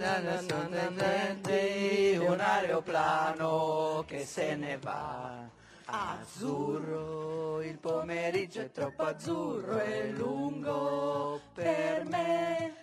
aeroplano 2.39 4.03
che 4.05 4.25
se 4.25 4.55
ne 4.55 4.77
va. 4.77 5.41
Azzurro, 5.85 7.63
il 7.63 7.79
pomeriggio 7.79 8.61
è 8.61 8.69
troppo 8.69 9.01
azzurro 9.01 9.79
e 9.79 10.11
lungo 10.11 11.41
per 11.55 12.05
me. 12.05 12.82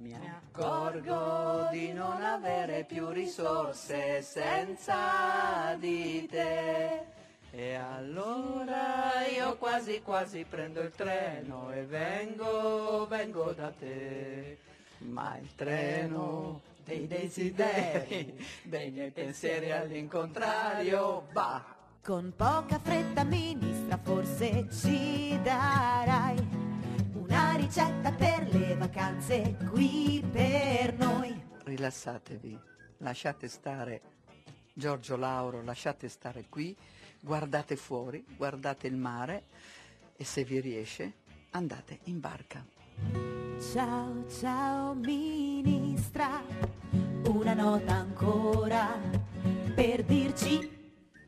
Mi 0.00 0.14
accorgo 0.14 1.68
di 1.70 1.92
non 1.92 2.22
avere 2.22 2.84
più 2.84 3.10
risorse 3.10 4.22
senza 4.22 5.76
di 5.78 6.26
te. 6.26 7.04
E 7.50 7.74
allora 7.74 9.26
io 9.26 9.58
quasi 9.58 10.00
quasi 10.00 10.46
prendo 10.48 10.80
il 10.80 10.92
treno 10.92 11.70
e 11.70 11.84
vengo, 11.84 13.06
vengo 13.10 13.52
da 13.52 13.70
te. 13.78 14.56
Ma 15.00 15.36
il 15.36 15.54
treno 15.54 16.62
dei 16.82 17.06
desideri, 17.06 18.42
dei 18.62 18.90
miei 18.90 19.10
pensieri 19.10 19.70
all'incontrario, 19.70 21.26
va. 21.32 21.62
Con 22.02 22.32
poca 22.34 22.78
fretta, 22.78 23.22
ministra, 23.24 23.98
forse 24.02 24.66
ci 24.70 25.38
darai 25.42 26.59
ricetta 27.70 28.10
per 28.10 28.48
le 28.52 28.74
vacanze 28.74 29.56
qui 29.70 30.20
per 30.32 30.92
noi. 30.98 31.40
Rilassatevi, 31.62 32.58
lasciate 32.96 33.46
stare 33.46 34.00
Giorgio 34.72 35.14
Lauro, 35.14 35.62
lasciate 35.62 36.08
stare 36.08 36.46
qui, 36.48 36.76
guardate 37.20 37.76
fuori, 37.76 38.24
guardate 38.36 38.88
il 38.88 38.96
mare 38.96 39.44
e 40.16 40.24
se 40.24 40.42
vi 40.42 40.58
riesce 40.58 41.12
andate 41.50 42.00
in 42.04 42.18
barca. 42.18 42.66
Ciao, 43.72 44.28
ciao 44.28 44.94
ministra, 44.94 46.42
una 47.28 47.54
nota 47.54 47.94
ancora 47.94 48.98
per 49.76 50.02
dirci 50.02 50.78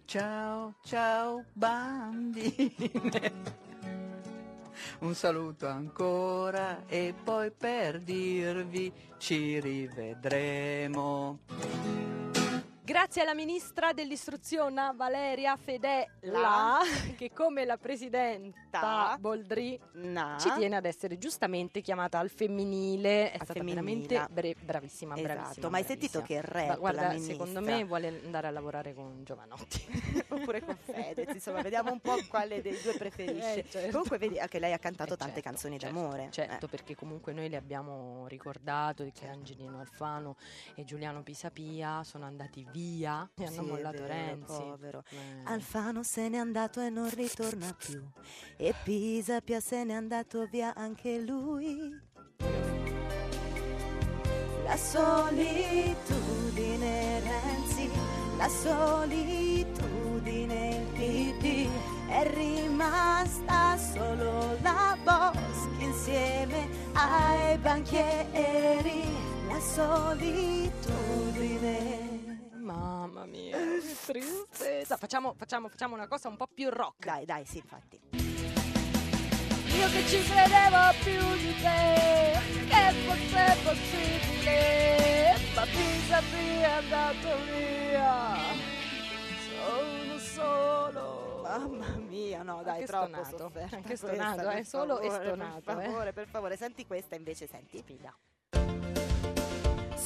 Ciao, 0.06 0.74
ciao 0.82 1.44
bambine. 1.52 3.30
Un 5.00 5.14
saluto 5.14 5.66
ancora 5.66 6.84
e 6.86 7.14
poi 7.22 7.50
per 7.50 8.00
dirvi 8.00 8.92
ci 9.18 9.60
rivedremo. 9.60 11.38
Grazie 12.92 13.22
alla 13.22 13.32
ministra 13.32 13.94
dell'istruzione 13.94 14.92
Valeria 14.94 15.56
Fedela, 15.56 16.78
che 17.16 17.32
come 17.32 17.64
la 17.64 17.78
presidenta 17.78 19.16
Boldri 19.18 19.80
ci 20.38 20.52
tiene 20.58 20.76
ad 20.76 20.84
essere 20.84 21.16
giustamente 21.16 21.80
chiamata 21.80 22.18
al 22.18 22.28
femminile. 22.28 23.30
È 23.30 23.36
stata 23.36 23.54
femminile. 23.54 23.80
veramente 23.80 24.26
bre- 24.30 24.54
bravissima, 24.62 25.14
Esatto, 25.16 25.32
bravissima. 25.32 25.68
ma 25.70 25.76
hai 25.78 25.84
sentito 25.84 26.20
che 26.20 26.40
rap, 26.42 26.68
Ma 26.68 26.76
Guarda, 26.76 27.18
secondo 27.18 27.62
me 27.62 27.82
vuole 27.84 28.20
andare 28.24 28.48
a 28.48 28.50
lavorare 28.50 28.92
con 28.92 29.24
Giovanotti. 29.24 29.86
Oppure 30.28 30.60
con 30.60 30.76
Fedez, 30.76 31.32
insomma, 31.32 31.62
vediamo 31.62 31.92
un 31.92 32.00
po' 32.00 32.16
quale 32.28 32.60
dei 32.60 32.78
due 32.82 32.92
preferisce. 32.98 33.30
Eh, 33.62 33.68
certo. 33.70 33.90
Comunque 33.92 34.18
vedi 34.18 34.38
anche 34.38 34.58
lei 34.58 34.74
ha 34.74 34.78
cantato 34.78 35.14
Eh, 35.14 35.16
tante 35.16 35.34
certo, 35.34 35.48
canzoni 35.48 35.78
certo, 35.78 35.94
d'amore. 35.94 36.28
Certo, 36.30 36.66
Eh. 36.66 36.68
perché 36.68 36.94
comunque 36.94 37.32
noi 37.32 37.48
le 37.48 37.56
abbiamo 37.56 38.26
ricordato 38.28 39.02
che 39.14 39.26
Angelino 39.28 39.78
Alfano 39.80 40.36
e 40.74 40.84
Giuliano 40.84 41.22
Pisapia 41.22 42.04
sono 42.04 42.26
andati 42.26 42.66
via 42.70 42.80
e 42.84 43.06
hanno 43.06 43.50
Sì, 43.50 43.60
mollato 43.60 44.02
vero, 44.02 44.06
Renzi. 44.08 44.44
povero. 44.46 45.02
Eh. 45.10 45.16
Alfano 45.44 46.02
se 46.02 46.28
n'è 46.28 46.36
andato 46.38 46.80
e 46.80 46.90
non 46.90 47.08
ritorna 47.10 47.72
più. 47.76 48.02
E 48.56 48.74
Pisapia 48.82 49.60
se 49.60 49.84
n'è 49.84 49.94
andato 49.94 50.46
via 50.46 50.74
anche 50.74 51.20
lui. 51.20 52.00
La 54.64 54.76
solitudine 54.76 56.00
Renzi, 57.20 57.88
la 58.36 58.48
solitudine 58.48 59.80
il 60.76 60.86
PD 60.94 61.68
è 62.08 62.22
rimasta 62.34 63.76
solo 63.76 64.56
la 64.62 64.96
Boschi 65.02 65.84
insieme 65.84 66.68
ai 66.94 67.58
banchieri. 67.58 69.02
La 69.48 69.60
solitudine. 69.60 70.70
Mamma 72.62 73.24
mia, 73.26 73.56
che 73.56 73.96
tristezza. 74.06 74.96
Facciamo, 74.96 75.34
facciamo, 75.36 75.68
facciamo 75.68 75.94
una 75.94 76.06
cosa 76.06 76.28
un 76.28 76.36
po' 76.36 76.46
più 76.46 76.70
rock. 76.70 77.04
Dai, 77.04 77.24
dai, 77.24 77.44
sì, 77.44 77.56
infatti. 77.58 78.00
Io 78.12 79.88
che 79.88 80.06
ci 80.06 80.22
credevo 80.22 80.92
più 81.02 81.20
di 81.38 81.54
te, 81.60 82.38
che 82.68 82.92
fosse 83.04 83.56
possibile, 83.64 85.34
ma 85.56 85.62
Pisapia 85.64 86.60
è 86.60 86.70
andato 86.70 87.28
via. 87.50 88.36
Sono 89.50 90.18
solo. 90.18 91.40
Mamma 91.42 91.96
mia, 91.96 92.42
no, 92.44 92.62
dai, 92.62 92.74
Anche 92.74 92.86
troppo 92.86 93.06
stonato, 93.06 93.36
sofferta 93.38 93.76
anche 93.76 93.88
questa, 93.88 94.06
stonato, 94.06 94.42
per 94.42 94.56
eh, 94.56 94.64
solo 94.64 94.96
favore, 94.96 95.24
stonato, 95.26 95.60
Per 95.62 95.78
eh. 95.78 95.84
favore, 95.84 96.12
per 96.12 96.28
favore, 96.28 96.56
senti 96.56 96.86
questa 96.86 97.16
invece, 97.16 97.48
senti. 97.48 97.78
Sfida. 97.78 98.14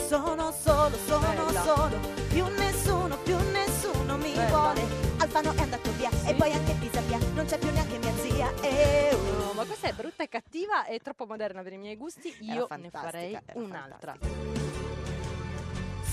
Sono 0.08 0.52
solo, 0.52 0.96
sono 1.06 1.44
Bella. 1.46 1.62
solo, 1.62 1.98
più 2.28 2.44
nessuno, 2.58 3.16
più 3.18 3.36
nessuno 3.50 4.16
mi 4.16 4.32
Bella. 4.32 4.48
vuole. 4.48 4.82
Alfano 5.18 5.52
è 5.52 5.60
andato 5.60 5.90
via 5.92 6.10
e 6.26 6.34
poi 6.34 6.52
anche 6.52 6.72
Pisapia, 6.78 7.18
non 7.34 7.44
c'è 7.46 7.58
più 7.58 7.70
neanche 7.72 7.98
mia 7.98 8.14
zia. 8.16 8.52
E 8.60 9.16
No, 9.38 9.52
ma 9.54 9.64
questa 9.64 9.88
è 9.88 9.92
brutta 9.92 10.22
e 10.22 10.28
cattiva, 10.28 10.84
è 10.84 11.00
troppo 11.00 11.26
moderna 11.26 11.62
per 11.62 11.72
i 11.72 11.78
miei 11.78 11.96
gusti. 11.96 12.34
Io 12.40 12.68
ne 12.76 12.90
farei 12.90 13.36
un'altra. 13.54 14.16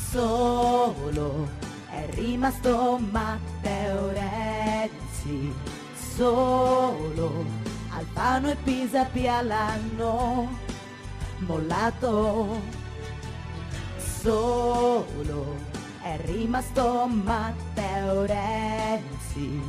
Solo 0.10 1.48
è 1.90 2.06
rimasto 2.12 2.98
Matteo 3.12 4.10
Renzi, 4.12 5.54
solo 6.16 7.46
Alfano 7.90 8.50
e 8.50 8.56
Pisapia 8.56 9.42
l'hanno 9.42 10.50
mollato. 11.40 12.82
Solo 14.24 15.58
è 16.02 16.18
rimasto 16.24 17.08
Matteo 17.08 18.26
Renzi, 18.26 19.62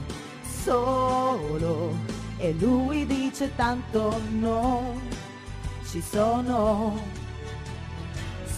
solo. 0.63 1.93
E 2.37 2.53
lui 2.53 3.05
dice 3.05 3.53
tanto 3.57 4.17
no, 4.31 5.01
ci 5.91 6.01
sono 6.01 6.97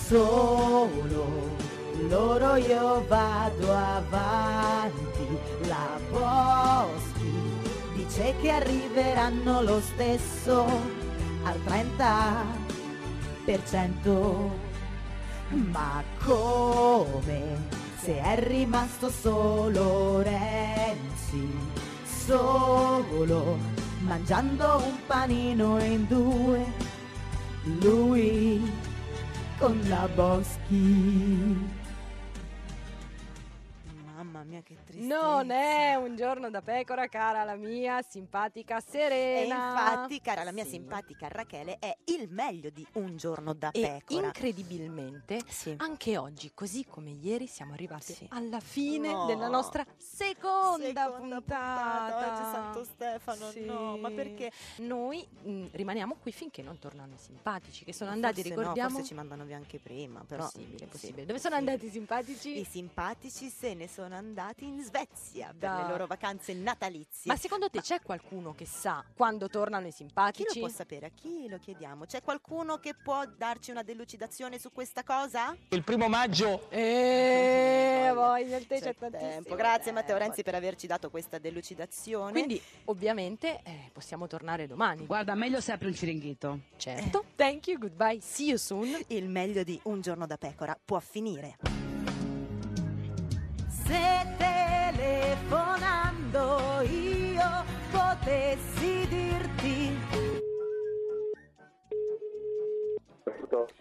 solo. 0.06 1.54
Loro 2.10 2.56
io 2.56 3.02
vado 3.08 3.72
avanti, 3.72 5.38
la 5.62 5.98
Boschi 6.10 7.32
dice 7.94 8.34
che 8.42 8.50
arriveranno 8.50 9.62
lo 9.62 9.80
stesso 9.80 10.66
al 11.44 11.58
30%, 13.46 14.65
ma 15.50 16.02
come 16.24 17.84
se 18.00 18.20
è 18.20 18.38
rimasto 18.38 19.10
solo 19.10 20.22
Renzi, 20.22 21.48
solo 22.04 23.58
mangiando 24.00 24.82
un 24.84 24.98
panino 25.06 25.82
in 25.82 26.06
due, 26.06 26.64
lui 27.80 28.70
con 29.58 29.80
la 29.88 30.08
Boschi. 30.14 31.84
Mia, 34.46 34.62
che 34.62 34.76
tristezza. 34.84 35.14
Non 35.20 35.50
è 35.50 35.94
un 35.96 36.14
giorno 36.16 36.48
da 36.50 36.62
pecora, 36.62 37.08
cara 37.08 37.42
la 37.44 37.56
mia 37.56 38.00
simpatica 38.02 38.78
E 38.78 38.82
Serena. 38.86 39.54
infatti, 39.54 40.20
cara 40.20 40.44
la 40.44 40.52
mia 40.52 40.64
Sì. 40.64 40.70
simpatica 40.70 41.26
Rachele, 41.28 41.78
è 41.80 41.96
il 42.04 42.28
meglio 42.30 42.70
di 42.70 42.86
un 42.94 43.16
giorno 43.16 43.52
da 43.54 43.70
E 43.72 43.80
pecora. 43.80 44.26
incredibilmente, 44.26 45.40
Sì. 45.48 45.74
anche 45.78 46.16
oggi, 46.16 46.52
così 46.54 46.84
come 46.86 47.10
ieri, 47.10 47.46
siamo 47.46 47.72
arrivati 47.72 48.12
Sì. 48.14 48.26
alla 48.30 48.60
fine 48.60 49.12
No. 49.12 49.26
della 49.26 49.48
nostra 49.48 49.84
seconda, 49.96 50.84
Seconda 50.86 51.10
puntata. 51.10 52.16
Oggi 52.32 52.40
è 52.40 52.52
Santo 52.52 52.84
Stefano, 52.84 53.50
Sì. 53.50 53.64
no, 53.64 53.96
ma 53.96 54.10
perché? 54.10 54.50
Noi 54.78 55.26
mh, 55.42 55.66
rimaniamo 55.72 56.16
qui 56.20 56.30
finché 56.32 56.62
non 56.62 56.78
tornano 56.78 57.14
i 57.14 57.18
simpatici, 57.18 57.84
che 57.84 57.92
sono 57.92 58.10
andati, 58.10 58.42
Forse 58.42 58.48
ricordiamo... 58.50 58.88
No, 58.88 58.94
forse 58.94 59.08
ci 59.08 59.14
mandano 59.14 59.44
via 59.44 59.56
anche 59.56 59.78
prima, 59.78 60.22
però... 60.26 60.44
Possibile, 60.44 60.78
sì. 60.78 60.86
possibile. 60.86 61.26
Dove 61.26 61.38
sono 61.40 61.54
Sì. 61.54 61.60
andati 61.60 61.86
i 61.86 61.90
simpatici? 61.90 62.58
I 62.60 62.64
simpatici 62.64 63.48
se 63.48 63.74
ne 63.74 63.88
sono 63.88 64.14
andati 64.14 64.34
in 64.58 64.82
Svezia 64.82 65.46
per 65.48 65.56
Da- 65.70 65.82
le 65.82 65.88
loro 65.88 66.06
vacanze 66.06 66.52
natalizie. 66.54 67.30
Ma 67.32 67.36
secondo 67.36 67.70
te 67.70 67.80
c'è 67.80 68.00
qualcuno 68.02 68.54
che 68.54 68.66
sa 68.66 69.02
quando 69.14 69.48
tornano 69.48 69.86
i 69.86 69.90
chi 69.90 69.96
simpatici? 69.96 70.60
lo 70.60 70.66
può 70.66 70.74
sapere? 70.74 71.06
A 71.06 71.10
chi 71.14 71.48
lo 71.48 71.58
chiediamo? 71.58 72.04
C'è 72.04 72.22
qualcuno 72.22 72.78
che 72.78 72.94
può 72.94 73.24
darci 73.26 73.70
una 73.70 73.82
delucidazione 73.82 74.58
su 74.58 74.70
questa 74.72 75.02
cosa? 75.02 75.56
Il 75.70 75.82
primo 75.82 76.08
maggio 76.08 76.68
Eh, 76.70 78.10
voi 78.14 78.44
nel 78.46 78.66
te 78.66 78.76
c'è, 78.78 78.82
C'è 78.92 78.94
tantissimo 78.94 79.30
tempo. 79.32 79.54
Grazie 79.56 79.92
Matteo 79.92 80.08
tempo. 80.16 80.24
Renzi 80.24 80.42
per 80.42 80.54
averci 80.54 80.86
dato 80.86 81.10
questa 81.10 81.38
delucidazione. 81.38 82.32
Quindi, 82.32 82.60
ovviamente, 82.84 83.60
eh, 83.64 83.90
possiamo 83.92 84.26
tornare 84.26 84.66
domani. 84.66 85.06
Guarda, 85.06 85.34
meglio 85.34 85.60
se 85.60 85.72
apri 85.72 85.86
un 85.88 85.94
ciringhito. 85.94 86.60
Certo. 86.76 87.24
Thank 87.36 87.68
you, 87.68 87.78
goodbye, 87.78 88.20
see 88.20 88.48
you 88.48 88.58
soon. 88.58 88.94
il 89.08 89.28
meglio 89.28 89.62
di 89.62 89.78
un 89.84 90.00
giorno 90.00 90.26
da 90.26 90.36
pecora 90.36 90.78
può 90.84 90.98
finire. 91.00 91.75
Potessi 98.26 99.06
dirti 99.06 99.94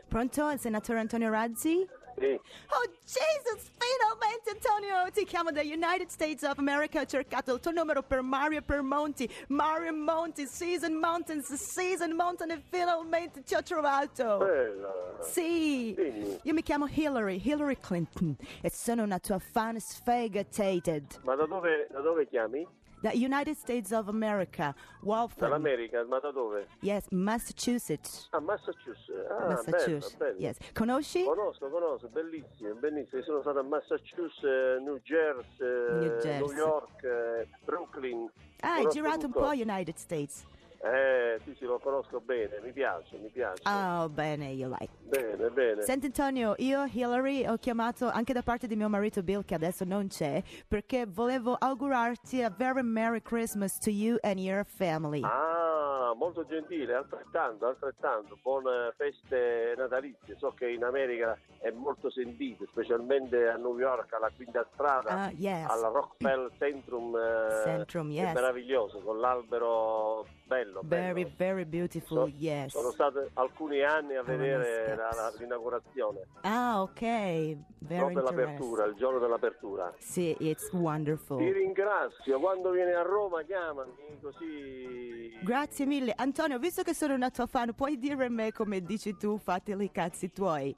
Pronto, 0.08 0.50
il 0.52 0.60
senatore 0.60 1.00
Antonio 1.00 1.30
Razzi? 1.32 1.86
Sì. 2.18 2.26
Oh 2.26 2.90
Jesus, 3.04 3.70
finalmente 3.78 4.52
Antonio! 4.52 5.12
Ti 5.12 5.26
chiamo 5.26 5.52
da 5.52 5.62
United 5.62 6.08
States 6.08 6.44
of 6.44 6.58
America, 6.60 7.02
ho 7.02 7.06
cercato 7.06 7.56
il 7.56 7.60
tuo 7.60 7.72
numero 7.72 8.02
per 8.04 8.22
Mario 8.22 8.62
per 8.62 8.82
Monti. 8.82 9.30
Mario 9.48 9.94
Monti, 9.94 10.46
Season 10.46 10.94
Mountains, 10.94 11.52
Season 11.54 12.14
Mountain 12.14 12.52
e 12.52 12.62
finalmente 12.70 13.42
ti 13.42 13.56
ho 13.56 13.64
trovato! 13.64 14.38
Bella. 14.38 15.18
Sì, 15.22 15.94
Dimmi. 15.94 16.40
io 16.44 16.54
mi 16.54 16.62
chiamo 16.62 16.88
Hillary, 16.88 17.42
Hillary 17.44 17.78
Clinton 17.82 18.38
e 18.62 18.70
sono 18.70 19.04
una 19.04 19.20
tua 19.20 19.40
fan 19.40 19.78
sfegatated. 19.80 21.20
Ma 21.24 21.36
da 21.36 21.46
dove, 21.46 21.88
da 21.92 22.00
dove 22.00 22.26
chiami? 22.28 22.66
Da 23.06 23.12
United 23.14 23.56
States 23.56 23.92
of 23.92 24.08
America, 24.08 24.74
Waltham. 25.04 25.48
Dall'America, 25.48 26.04
ma 26.06 26.18
da 26.18 26.32
dove? 26.32 26.66
Yes, 26.82 27.06
Massachusetts. 27.12 28.28
Ah, 28.32 28.40
Massachusetts. 28.40 29.30
Ah, 29.30 29.46
Massachusetts, 29.50 30.16
bello, 30.16 30.34
bello. 30.34 30.40
yes. 30.40 30.58
Conosci? 30.74 31.24
Conosco, 31.24 31.70
conosco, 31.70 32.08
bellissimo, 32.08 32.74
bellissimo. 32.74 33.22
Sono 33.22 33.42
stato 33.42 33.60
a 33.60 33.62
Massachusetts, 33.62 34.82
New 34.82 35.00
Jersey, 35.04 36.00
New 36.00 36.20
Jersey. 36.20 36.40
New 36.40 36.52
York, 36.54 37.04
eh, 37.04 37.48
Brooklyn. 37.64 38.28
Ah, 38.62 38.78
hai 38.78 38.88
girato 38.88 39.28
un 39.28 39.32
tutto. 39.34 39.40
po' 39.46 39.52
United 39.52 39.98
States. 39.98 40.44
Eh, 40.86 41.40
sì, 41.44 41.56
sì, 41.58 41.66
lo 41.66 41.80
conosco 41.80 42.20
bene, 42.20 42.60
mi 42.62 42.72
piace, 42.72 43.18
mi 43.18 43.30
piace. 43.32 43.64
Oh, 43.68 44.08
bene, 44.08 44.52
io 44.52 44.68
like. 44.70 44.94
Bene, 45.02 45.50
bene. 45.50 45.82
Senti 45.82 46.06
Antonio, 46.06 46.54
io 46.58 46.84
Hillary 46.86 47.48
ho 47.48 47.58
chiamato 47.58 48.08
anche 48.08 48.34
da 48.34 48.44
parte 48.44 48.68
di 48.68 48.76
mio 48.76 48.88
marito 48.88 49.24
Bill 49.24 49.44
che 49.46 49.56
adesso 49.56 49.84
non 49.84 50.08
c'è 50.10 50.44
perché 50.68 51.08
volevo 51.08 51.56
augurarti 51.58 52.44
a 52.44 52.54
very 52.56 52.84
Merry 52.84 53.22
Christmas 53.24 53.80
to 53.80 53.90
you 53.90 54.18
and 54.22 54.38
your 54.38 54.64
family. 54.64 55.22
Ah, 55.24 56.14
molto 56.16 56.46
gentile, 56.46 56.94
altrettanto, 56.94 57.66
altrettanto. 57.66 58.38
Buone 58.44 58.94
feste 58.96 59.74
natalizie. 59.76 60.36
So 60.38 60.54
che 60.56 60.70
in 60.70 60.84
America 60.84 61.36
è 61.62 61.72
molto 61.72 62.12
sentito, 62.12 62.64
specialmente 62.68 63.48
a 63.48 63.56
New 63.56 63.80
York, 63.80 64.14
alla 64.14 64.30
Quinta 64.36 64.64
Strada, 64.74 65.10
Ah, 65.10 65.32
yes. 65.36 65.68
alla 65.68 65.88
Rockefeller 65.88 66.52
Centrum. 66.60 67.16
eh, 67.16 67.62
Centrum, 67.64 68.10
È 68.12 68.14
yes. 68.14 68.34
meraviglioso, 68.36 69.00
con 69.00 69.20
l'albero 69.20 70.26
bello. 70.46 70.82
Very, 70.84 71.24
bello. 71.24 71.36
very 71.38 71.66
beautiful, 71.66 72.30
So- 72.30 72.32
yes. 72.38 72.72
Sono 72.72 72.92
stato 72.92 73.30
alcuni 73.34 73.82
anni 73.84 74.16
a 74.16 74.24
vedere 74.24 74.96
la- 74.96 75.10
la- 75.14 75.34
l'inaugurazione, 75.38 76.28
Ah, 76.42 76.82
ok. 76.82 77.00
Very 77.00 78.14
proprio 78.14 78.22
l'apertura, 78.22 78.86
il 78.86 78.96
giorno 78.96 79.20
dell'apertura. 79.20 79.94
Sì, 79.98 80.36
it's 80.40 80.72
wonderful. 80.72 81.38
Ti 81.38 81.52
ringrazio, 81.52 82.40
quando 82.40 82.72
vieni 82.72 82.92
a 82.92 83.02
Roma 83.02 83.44
chiamami 83.44 83.92
così. 84.22 85.38
Grazie 85.44 85.86
mille. 85.86 86.14
Antonio, 86.16 86.58
visto 86.60 86.82
che 86.84 86.94
sono 86.94 87.14
una 87.14 87.30
tua 87.30 87.46
fan, 87.46 87.74
puoi 87.74 87.98
dire 87.98 88.26
a 88.26 88.30
me 88.30 88.52
come 88.52 88.82
dici 88.82 89.16
tu, 89.18 89.38
fatti 89.38 89.72
i 89.72 89.92
cazzi 89.92 90.32
tuoi. 90.32 90.76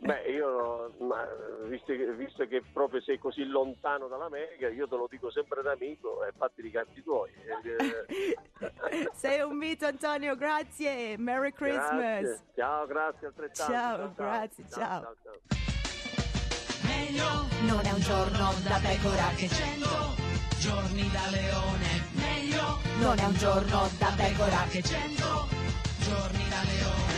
Beh, 0.00 0.30
io 0.30 0.92
visto, 1.66 1.92
che, 1.92 2.12
visto 2.14 2.46
che 2.46 2.62
proprio 2.72 3.00
sei 3.00 3.18
così 3.18 3.44
lontano 3.44 4.06
dall'America, 4.06 4.68
io 4.68 4.86
te 4.86 4.96
lo 4.96 5.08
dico 5.10 5.30
sempre 5.30 5.60
da 5.62 5.72
amico 5.72 6.24
e 6.24 6.32
fatti 6.36 6.64
i 6.64 6.70
cazzi 6.70 7.02
tuoi. 7.02 7.30
Eh, 7.32 9.10
Sei 9.12 9.40
un 9.40 9.56
mito 9.56 9.86
Antonio, 9.86 10.36
grazie. 10.36 11.16
Merry 11.18 11.52
Christmas. 11.52 12.22
grazie. 12.22 12.40
Ciao, 12.54 12.86
grazie 12.86 13.26
altrettanto. 13.26 13.72
Ciao, 13.72 14.12
grazie, 14.14 14.64
ciao. 14.70 15.16
Non 17.60 17.84
è 17.84 17.90
un 17.90 18.00
giorno 18.00 18.52
da 18.62 18.78
pecora 18.80 19.28
che 19.34 19.48
cento 19.48 20.14
giorni 20.58 21.10
da 21.10 21.28
leone. 21.30 22.06
Meglio 22.12 22.78
non 23.00 23.18
è 23.18 23.24
un 23.24 23.34
giorno 23.34 23.88
da 23.98 24.12
pecora 24.16 24.64
che 24.70 24.82
cento 24.82 25.48
giorni 25.98 26.48
da 26.48 26.62
leone. 26.62 27.17